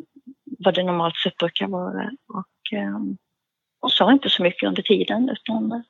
vad 0.59 0.75
det 0.75 0.83
normalt 0.83 1.15
sett 1.15 1.37
brukar 1.37 1.67
vara. 1.67 2.11
Och, 2.33 2.77
eh, 2.77 2.99
hon 3.79 3.89
sa 3.89 4.11
inte 4.11 4.29
så 4.29 4.43
mycket 4.43 4.67
under 4.67 4.81
tiden. 4.81 5.29
Utan, 5.29 5.71
eh, 5.71 5.81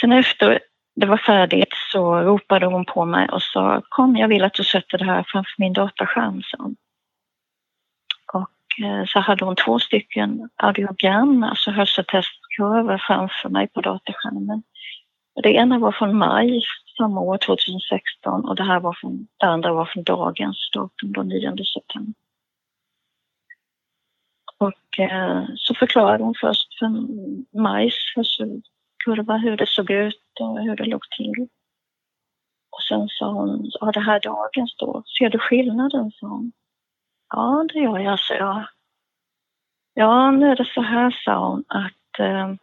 sen 0.00 0.12
efter 0.12 0.60
det 0.94 1.06
var 1.06 1.16
färdigt 1.16 1.74
så 1.92 2.20
ropade 2.20 2.66
hon 2.66 2.84
på 2.84 3.04
mig 3.04 3.28
och 3.28 3.42
sa 3.42 3.82
kom 3.88 4.16
jag 4.16 4.28
vill 4.28 4.44
att 4.44 4.54
du 4.54 4.64
sätter 4.64 4.98
det 4.98 5.04
här 5.04 5.24
framför 5.28 5.54
min 5.58 5.72
dataskärm. 5.72 6.42
Så. 6.42 6.74
Eh, 8.78 9.04
så 9.06 9.20
hade 9.20 9.44
hon 9.44 9.56
två 9.56 9.78
stycken 9.78 10.48
audiogram, 10.56 11.42
alltså 11.42 11.70
hörseltestkurvor 11.70 12.98
framför 13.06 13.48
mig 13.48 13.68
på 13.68 13.80
dataskärmen. 13.80 14.62
Det 15.42 15.52
ena 15.52 15.78
var 15.78 15.92
från 15.92 16.18
maj 16.18 16.62
samma 16.96 17.20
år, 17.20 17.38
2016, 17.38 18.44
och 18.44 18.56
det 18.56 18.62
här 18.62 18.80
var 18.80 18.96
från, 19.00 19.26
det 19.36 19.46
andra 19.46 19.72
var 19.72 19.84
från 19.84 20.04
dagens 20.04 20.70
datum, 20.74 21.12
den 21.12 21.28
9 21.28 21.56
september. 21.74 22.14
Och 24.58 25.00
eh, 25.00 25.44
så 25.56 25.74
förklarade 25.74 26.24
hon 26.24 26.34
först 26.40 26.78
för 26.78 26.88
majs 27.60 27.94
hörselkurva 28.16 29.36
hur 29.36 29.56
det 29.56 29.68
såg 29.68 29.90
ut 29.90 30.40
och 30.40 30.60
hur 30.60 30.76
det 30.76 30.84
låg 30.84 31.10
till. 31.10 31.48
Och 32.70 32.82
sen 32.88 33.08
sa 33.08 33.32
hon, 33.32 33.70
ja 33.80 33.92
det 33.92 34.00
här 34.00 34.20
dagens 34.20 34.76
då, 34.76 35.02
ser 35.18 35.30
du 35.30 35.38
skillnaden? 35.38 36.10
sa 36.10 36.26
hon. 36.26 36.52
Ja, 37.32 37.66
det 37.72 37.78
gör 37.78 37.98
jag, 37.98 38.20
sa 38.20 38.34
jag. 38.34 38.64
Ja, 39.94 40.30
nu 40.30 40.50
är 40.50 40.56
det 40.56 40.64
så 40.74 40.82
här, 40.82 41.10
sa 41.24 41.48
hon, 41.48 41.64
att 41.68 42.18
eh, 42.18 42.54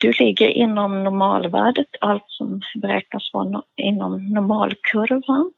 du 0.00 0.12
ligger 0.12 0.48
inom 0.48 1.04
normalvärdet, 1.04 1.86
allt 2.00 2.24
som 2.26 2.60
beräknas 2.74 3.30
vara 3.32 3.62
inom 3.76 4.28
normalkurvan. 4.32 5.52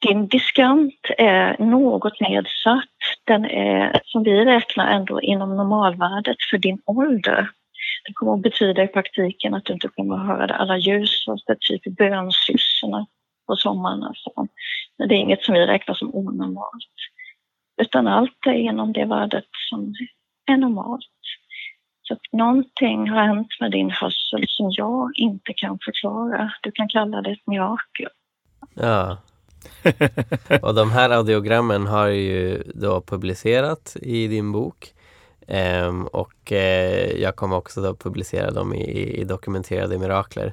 Din 0.00 0.28
diskant 0.28 1.00
är 1.18 1.56
något 1.58 2.20
nedsatt. 2.20 2.84
Den 3.24 3.44
är, 3.44 4.00
som 4.04 4.22
vi 4.22 4.44
räknar, 4.44 4.86
ändå 4.86 5.20
inom 5.20 5.56
normalvärdet 5.56 6.36
för 6.50 6.58
din 6.58 6.82
ålder. 6.84 7.50
Det 8.06 8.12
kommer 8.12 8.34
att 8.34 8.42
betyda 8.42 8.82
i 8.82 8.88
praktiken 8.88 9.54
att 9.54 9.64
du 9.64 9.72
inte 9.72 9.88
kommer 9.88 10.14
att 10.14 10.26
höra 10.26 10.54
alla 10.54 10.78
ljus 10.78 11.28
och 11.28 11.38
typ 11.60 11.96
bönsysslorna 11.96 13.06
på 13.46 13.56
sommaren. 13.56 14.02
Alltså. 14.02 14.30
Det 15.08 15.14
är 15.14 15.18
inget 15.18 15.42
som 15.42 15.54
vi 15.54 15.66
räknar 15.66 15.94
som 15.94 16.14
onormalt. 16.14 16.96
Utan 17.82 18.06
allt 18.06 18.46
är 18.46 18.52
inom 18.52 18.92
det 18.92 19.04
värdet 19.04 19.48
som 19.70 19.94
är 20.46 20.56
normalt. 20.56 21.04
Så 22.02 22.14
att 22.14 22.20
någonting 22.32 23.10
har 23.10 23.26
hänt 23.26 23.48
med 23.60 23.70
din 23.70 23.90
hörsel 23.90 24.44
som 24.48 24.70
jag 24.70 25.10
inte 25.14 25.52
kan 25.56 25.78
förklara. 25.84 26.52
Du 26.62 26.72
kan 26.72 26.88
kalla 26.88 27.22
det 27.22 27.30
ett 27.30 27.46
mirakel. 27.46 28.08
Ja. 28.74 29.16
och 30.62 30.74
de 30.74 30.90
här 30.90 31.10
audiogrammen 31.10 31.86
har 31.86 32.06
ju 32.06 32.62
då 32.74 33.00
publicerat 33.00 33.96
i 34.02 34.26
din 34.26 34.52
bok. 34.52 34.94
Um, 35.88 36.06
och 36.06 36.52
uh, 36.52 36.58
jag 37.20 37.36
kommer 37.36 37.56
också 37.56 37.80
då 37.80 37.94
publicera 37.94 38.50
dem 38.50 38.74
i, 38.74 39.20
i 39.20 39.24
Dokumenterade 39.24 39.98
Mirakler. 39.98 40.46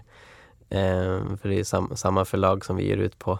Um, 0.70 1.38
för 1.38 1.50
det 1.50 1.60
är 1.60 1.64
sam 1.64 1.92
samma 1.96 2.26
förlag 2.26 2.66
som 2.66 2.76
vi 2.76 2.88
ger 2.88 2.98
ut 2.98 3.20
på. 3.20 3.40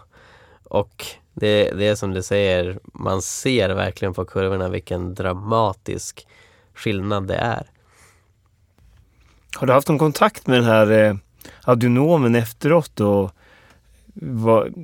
Och 0.70 1.04
det, 1.34 1.70
det 1.70 1.86
är 1.86 1.94
som 1.94 2.14
du 2.14 2.22
säger, 2.22 2.78
man 2.84 3.22
ser 3.22 3.68
verkligen 3.68 4.14
på 4.14 4.24
kurvorna 4.24 4.68
vilken 4.68 5.14
dramatisk 5.14 6.26
skillnad 6.74 7.26
det 7.26 7.36
är. 7.36 7.66
Har 9.56 9.66
du 9.66 9.72
haft 9.72 9.88
någon 9.88 9.98
kontakt 9.98 10.46
med 10.46 10.58
den 10.58 10.64
här 10.64 10.90
eh, 10.90 11.14
audionomen 11.64 12.34
efteråt? 12.34 13.00
Och 13.00 13.30
vad, 14.14 14.74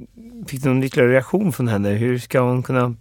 fick 0.49 0.63
du 0.63 0.69
någon 0.69 0.85
ytterligare 0.85 1.13
reaktion 1.13 1.53
från 1.53 1.69
henne? 1.69 1.89
Hur 1.89 2.19
ska 2.19 2.41
hon 2.41 2.63
kunna 2.63 2.95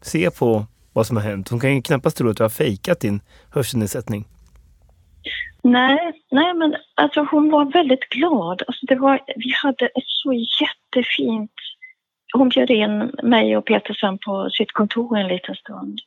se 0.00 0.30
på 0.30 0.66
vad 0.92 1.06
som 1.06 1.16
har 1.16 1.24
hänt? 1.24 1.48
Hon 1.48 1.60
kan 1.60 1.74
ju 1.74 1.82
knappast 1.82 2.16
tro 2.16 2.30
att 2.30 2.36
du 2.36 2.44
har 2.44 2.50
fejkat 2.50 3.00
din 3.00 3.20
hörselnedsättning. 3.50 4.24
Nej, 5.62 6.12
nej 6.30 6.54
men 6.54 6.76
alltså 6.94 7.26
hon 7.30 7.50
var 7.50 7.72
väldigt 7.72 8.08
glad. 8.08 8.62
Alltså 8.66 8.86
det 8.86 8.94
var, 8.94 9.20
vi 9.36 9.52
hade 9.62 9.86
ett 9.86 10.06
så 10.22 10.32
jättefint... 10.32 11.50
Hon 12.38 12.48
bjöd 12.48 12.70
in 12.70 13.12
mig 13.22 13.56
och 13.56 13.64
Peter 13.64 13.94
sen 13.94 14.18
på 14.18 14.50
sitt 14.50 14.72
kontor 14.72 15.18
en 15.18 15.28
liten 15.28 15.54
stund. 15.54 15.98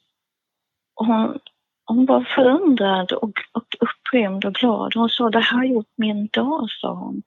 Och 0.95 1.05
hon, 1.05 1.39
hon 1.85 2.05
var 2.05 2.21
förundrad 2.35 3.11
och, 3.11 3.31
och 3.51 3.67
upprymd 3.79 4.45
och 4.45 4.53
glad. 4.53 4.95
Hon 4.95 5.09
sa 5.09 5.29
det 5.29 5.39
här 5.39 5.57
har 5.57 5.63
gjort 5.63 5.93
min 5.97 6.27
dag, 6.27 6.67
sa 6.81 6.93
hon. 6.93 7.21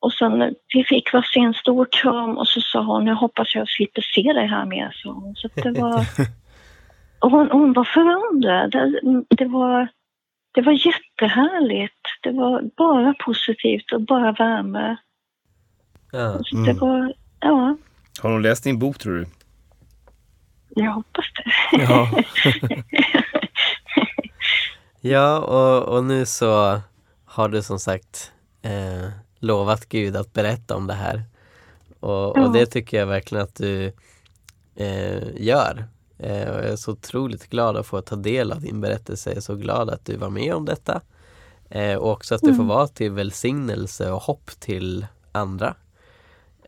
Och 0.00 0.12
sen 0.12 0.54
vi 0.74 0.84
fick 0.84 1.12
varsin 1.12 1.54
stor 1.54 1.88
kram 1.92 2.38
och 2.38 2.48
så 2.48 2.60
sa 2.60 2.82
hon 2.82 3.06
jag 3.06 3.14
hoppas 3.14 3.54
jag 3.54 3.68
slipper 3.68 4.02
se 4.14 4.32
dig 4.32 4.46
här 4.46 4.64
mer, 4.64 4.90
sa 5.02 5.12
hon. 5.12 5.34
Så 5.36 5.48
det 5.54 5.80
var, 5.80 6.06
och 7.20 7.30
hon, 7.30 7.50
hon 7.50 7.72
var 7.72 7.84
förundrad. 7.84 8.70
Det, 8.70 9.00
det, 9.28 9.44
var, 9.44 9.88
det 10.54 10.62
var 10.62 10.72
jättehärligt. 10.72 12.06
Det 12.22 12.30
var 12.30 12.70
bara 12.76 13.14
positivt 13.14 13.92
och 13.92 14.00
bara 14.00 14.32
värme. 14.32 14.96
Ja. 16.12 16.40
Mm. 16.52 16.64
Det 16.64 16.80
var, 16.80 17.14
ja. 17.40 17.76
Har 18.20 18.30
hon 18.32 18.42
läst 18.42 18.64
din 18.64 18.78
bok 18.78 18.98
tror 18.98 19.14
du? 19.14 19.26
Jag 20.82 20.92
hoppas 20.92 21.24
det. 21.34 21.82
Ja. 21.82 22.10
ja, 25.00 25.38
och, 25.38 25.96
och 25.96 26.04
nu 26.04 26.26
så 26.26 26.80
har 27.24 27.48
du 27.48 27.62
som 27.62 27.78
sagt 27.78 28.32
eh, 28.62 29.08
lovat 29.38 29.88
Gud 29.88 30.16
att 30.16 30.32
berätta 30.32 30.76
om 30.76 30.86
det 30.86 30.94
här. 30.94 31.22
Och, 32.00 32.10
Ja. 32.38 32.46
och 32.46 32.52
det 32.52 32.66
tycker 32.66 32.98
jag 32.98 33.06
verkligen 33.06 33.44
att 33.44 33.54
du 33.54 33.92
eh, 34.76 35.22
gör. 35.36 35.84
Eh, 36.18 36.48
och 36.48 36.58
jag 36.58 36.64
är 36.68 36.76
så 36.76 36.92
otroligt 36.92 37.46
glad 37.50 37.76
att 37.76 37.86
få 37.86 38.00
ta 38.00 38.16
del 38.16 38.52
av 38.52 38.60
din 38.60 38.80
berättelse. 38.80 39.30
Jag 39.30 39.36
är 39.36 39.40
så 39.40 39.54
glad 39.56 39.90
att 39.90 40.04
du 40.04 40.16
var 40.16 40.30
med 40.30 40.54
om 40.54 40.64
detta. 40.64 41.00
Eh, 41.70 41.94
och 41.94 42.10
också 42.12 42.34
att 42.34 42.40
du 42.40 42.46
får 42.48 42.54
Mm. 42.54 42.66
vara 42.66 42.86
till 42.88 43.10
välsignelse 43.12 44.10
och 44.10 44.22
hopp 44.22 44.50
till 44.60 45.06
andra. 45.32 45.74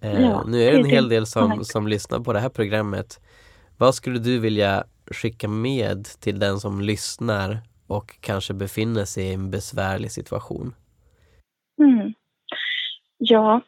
Eh, 0.02 0.20
Ja, 0.20 0.44
nu 0.46 0.62
är 0.62 0.72
det 0.72 0.78
en 0.78 0.84
hel 0.84 1.08
del 1.08 1.26
som, 1.26 1.64
som 1.64 1.88
lyssnar 1.88 2.20
på 2.20 2.32
det 2.32 2.40
här 2.40 2.48
programmet. 2.48 3.20
Vad 3.78 3.94
skulle 3.94 4.18
du 4.18 4.38
vilja 4.38 4.84
skicka 5.10 5.48
med 5.48 6.04
till 6.04 6.38
den 6.38 6.60
som 6.60 6.80
lyssnar 6.80 7.58
och 7.86 8.16
kanske 8.20 8.54
befinner 8.54 9.04
sig 9.04 9.24
i 9.24 9.34
en 9.34 9.50
besvärlig 9.50 10.12
situation? 10.12 10.74
Mm. 11.80 12.14
Ja, 13.18 13.60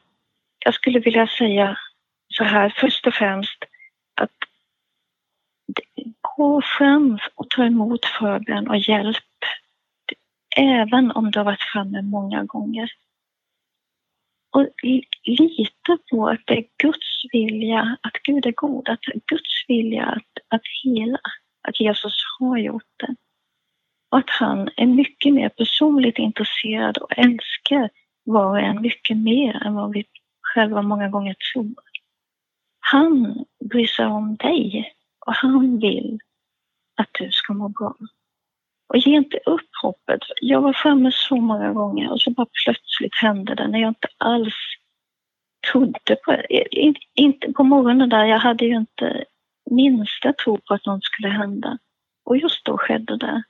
jag 0.64 0.74
skulle 0.74 0.98
vilja 0.98 1.26
säga 1.26 1.78
så 2.28 2.44
här 2.44 2.74
först 2.76 3.06
och 3.06 3.14
främst 3.14 3.64
att 4.14 4.30
gå 6.36 6.62
fram 6.78 7.18
och 7.34 7.50
ta 7.50 7.64
emot 7.64 8.04
förbön 8.04 8.68
och 8.68 8.78
hjälp. 8.78 9.24
Även 10.56 11.10
om 11.10 11.30
du 11.30 11.38
har 11.38 11.44
varit 11.44 11.72
framme 11.72 12.02
många 12.02 12.44
gånger. 12.44 12.90
Och 14.54 14.68
lita 15.24 15.98
på 16.10 16.28
att 16.28 16.40
det 16.46 16.58
är 16.58 16.64
Guds 16.78 17.24
vilja, 17.32 17.96
att 18.00 18.12
Gud 18.22 18.46
är 18.46 18.52
god, 18.52 18.88
att 18.88 19.00
det 19.02 19.12
är 19.14 19.20
Guds 19.26 19.64
vilja 19.68 20.04
att, 20.04 20.32
att 20.48 20.62
hela, 20.84 21.18
att 21.68 21.80
Jesus 21.80 22.16
har 22.38 22.58
gjort 22.58 22.92
det. 22.96 23.14
Och 24.10 24.18
att 24.18 24.30
han 24.30 24.68
är 24.76 24.86
mycket 24.86 25.34
mer 25.34 25.48
personligt 25.48 26.18
intresserad 26.18 26.98
och 26.98 27.18
älskar 27.18 27.90
var 28.24 28.46
och 28.46 28.60
en 28.60 28.82
mycket 28.82 29.16
mer 29.16 29.62
än 29.66 29.74
vad 29.74 29.92
vi 29.92 30.04
själva 30.42 30.82
många 30.82 31.08
gånger 31.08 31.36
tror. 31.52 31.74
Han 32.80 33.44
bryr 33.64 33.86
sig 33.86 34.06
om 34.06 34.36
dig 34.36 34.92
och 35.26 35.34
han 35.34 35.78
vill 35.78 36.18
att 36.96 37.10
du 37.18 37.30
ska 37.30 37.52
må 37.52 37.68
bra. 37.68 37.96
Och 38.88 38.96
ge 38.96 39.16
inte 39.16 39.38
upp 39.46 39.68
hoppet. 39.82 40.20
Jag 40.40 40.60
var 40.60 40.72
framme 40.72 41.12
så 41.14 41.36
många 41.36 41.72
gånger 41.72 42.12
och 42.12 42.20
så 42.20 42.30
bara 42.30 42.46
plötsligt 42.64 43.14
hände 43.14 43.54
det 43.54 43.68
när 43.68 43.78
jag 43.78 43.88
inte 43.88 44.08
alls 44.18 44.54
trodde 45.72 46.16
på 46.24 46.32
det. 46.32 46.66
Inte 47.14 47.52
på 47.52 47.64
morgonen 47.64 48.08
där, 48.08 48.24
jag 48.24 48.38
hade 48.38 48.64
ju 48.64 48.76
inte 48.76 49.24
minsta 49.70 50.32
tro 50.32 50.58
på 50.58 50.74
att 50.74 50.86
något 50.86 51.04
skulle 51.04 51.28
hända. 51.28 51.78
Och 52.24 52.36
just 52.36 52.64
då 52.64 52.78
skedde 52.78 53.16
det. 53.16 53.42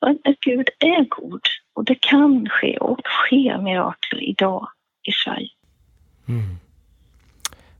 Att 0.00 0.40
Gud 0.40 0.68
är 0.78 1.04
god 1.04 1.40
och 1.74 1.84
det 1.84 1.94
kan 1.94 2.48
ske 2.48 2.78
och 2.78 3.00
sker 3.04 3.58
mirakler 3.58 4.22
idag 4.22 4.68
i 5.08 5.12
Sverige. 5.12 5.50
Mm. 6.28 6.56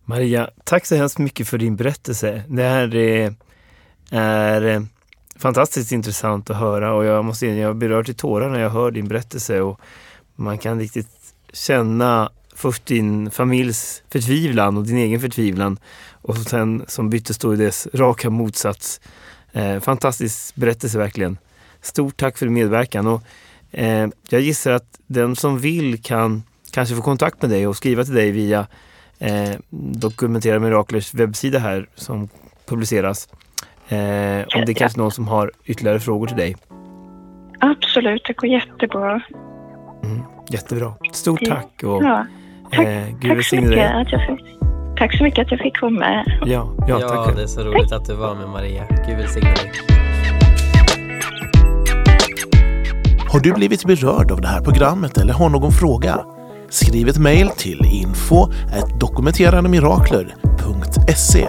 Maria, 0.04 0.50
tack 0.64 0.86
så 0.86 0.96
hemskt 0.96 1.18
mycket 1.18 1.48
för 1.48 1.58
din 1.58 1.76
berättelse. 1.76 2.42
Det 2.48 2.62
här 2.62 2.96
är, 2.96 3.34
är 4.12 4.86
fantastiskt 5.38 5.92
intressant 5.92 6.50
att 6.50 6.56
höra 6.56 6.94
och 6.94 7.04
jag 7.04 7.24
måste 7.24 7.40
säga, 7.40 7.54
jag 7.54 7.76
berör 7.76 8.04
till 8.04 8.14
tårar 8.14 8.50
när 8.50 8.60
jag 8.60 8.70
hör 8.70 8.90
din 8.90 9.08
berättelse 9.08 9.60
och 9.60 9.80
man 10.36 10.58
kan 10.58 10.78
riktigt 10.78 11.08
känna 11.52 12.30
först 12.54 12.86
din 12.86 13.30
familjs 13.30 14.02
förtvivlan 14.10 14.76
och 14.76 14.86
din 14.86 14.96
egen 14.96 15.20
förtvivlan 15.20 15.78
och 16.12 16.36
sen 16.36 16.84
som 16.88 17.10
byttes 17.10 17.38
då 17.38 17.54
i 17.54 17.56
dess 17.56 17.88
raka 17.94 18.30
motsats. 18.30 19.00
Eh, 19.52 19.80
fantastisk 19.80 20.54
berättelse 20.54 20.98
verkligen. 20.98 21.38
Stort 21.80 22.16
tack 22.16 22.38
för 22.38 22.46
din 22.46 22.54
medverkan 22.54 23.06
och 23.06 23.22
eh, 23.70 24.08
jag 24.28 24.40
gissar 24.40 24.72
att 24.72 24.98
den 25.06 25.36
som 25.36 25.58
vill 25.58 26.02
kan 26.02 26.42
kanske 26.70 26.94
få 26.94 27.02
kontakt 27.02 27.42
med 27.42 27.50
dig 27.50 27.66
och 27.66 27.76
skriva 27.76 28.04
till 28.04 28.14
dig 28.14 28.30
via 28.30 28.66
eh, 29.18 29.52
Dokumentera 29.70 30.58
Miraklers 30.58 31.14
webbsida 31.14 31.58
här 31.58 31.88
som 31.94 32.28
publiceras. 32.66 33.28
Eh, 33.88 34.44
om 34.56 34.64
det 34.66 34.72
är 34.72 34.74
kanske 34.74 35.00
någon 35.00 35.10
som 35.10 35.28
har 35.28 35.50
ytterligare 35.64 36.00
frågor 36.00 36.26
till 36.26 36.36
dig. 36.36 36.56
Absolut, 37.60 38.22
det 38.26 38.32
går 38.32 38.50
jättebra. 38.50 39.20
Mm, 40.04 40.22
jättebra. 40.50 40.92
Stort 41.12 41.40
tack 41.48 41.82
och 41.84 42.04
Ja, 42.04 42.26
tack, 42.72 42.86
eh, 42.86 43.04
Gud 43.06 43.20
tack, 43.20 43.28
så 43.30 43.34
välsigne 43.34 43.62
mycket 43.66 43.78
dig. 43.78 44.02
att 44.02 44.12
jag 44.12 44.26
fick, 44.26 44.40
tack 44.98 45.16
så 45.16 45.22
mycket 45.24 45.44
att 45.46 45.50
jag 45.50 45.60
fick 45.60 45.82
vara 45.82 45.92
med. 45.92 46.24
Ja, 46.46 46.72
ja, 46.88 46.98
tack 47.00 47.18
själv. 47.24 47.36
det 47.36 47.42
är 47.42 47.46
så 47.46 47.60
roligt 47.60 47.92
att 47.92 48.04
du 48.04 48.14
var 48.14 48.34
med 48.34 48.48
Maria. 48.48 48.84
Gud 49.06 49.16
välsigne 49.16 49.54
dig. 49.54 49.72
Har 53.32 53.40
du 53.40 53.52
blivit 53.52 53.84
berörd 53.84 54.30
av 54.30 54.40
det 54.40 54.48
här 54.48 54.60
programmet 54.60 55.18
eller 55.18 55.32
har 55.32 55.48
någon 55.48 55.72
fråga? 55.72 56.20
Skriv 56.68 57.08
ett 57.08 57.18
mejl 57.18 57.48
till 57.48 57.80
info 57.84 58.46
dokumenterandemirakler.se 59.00 61.48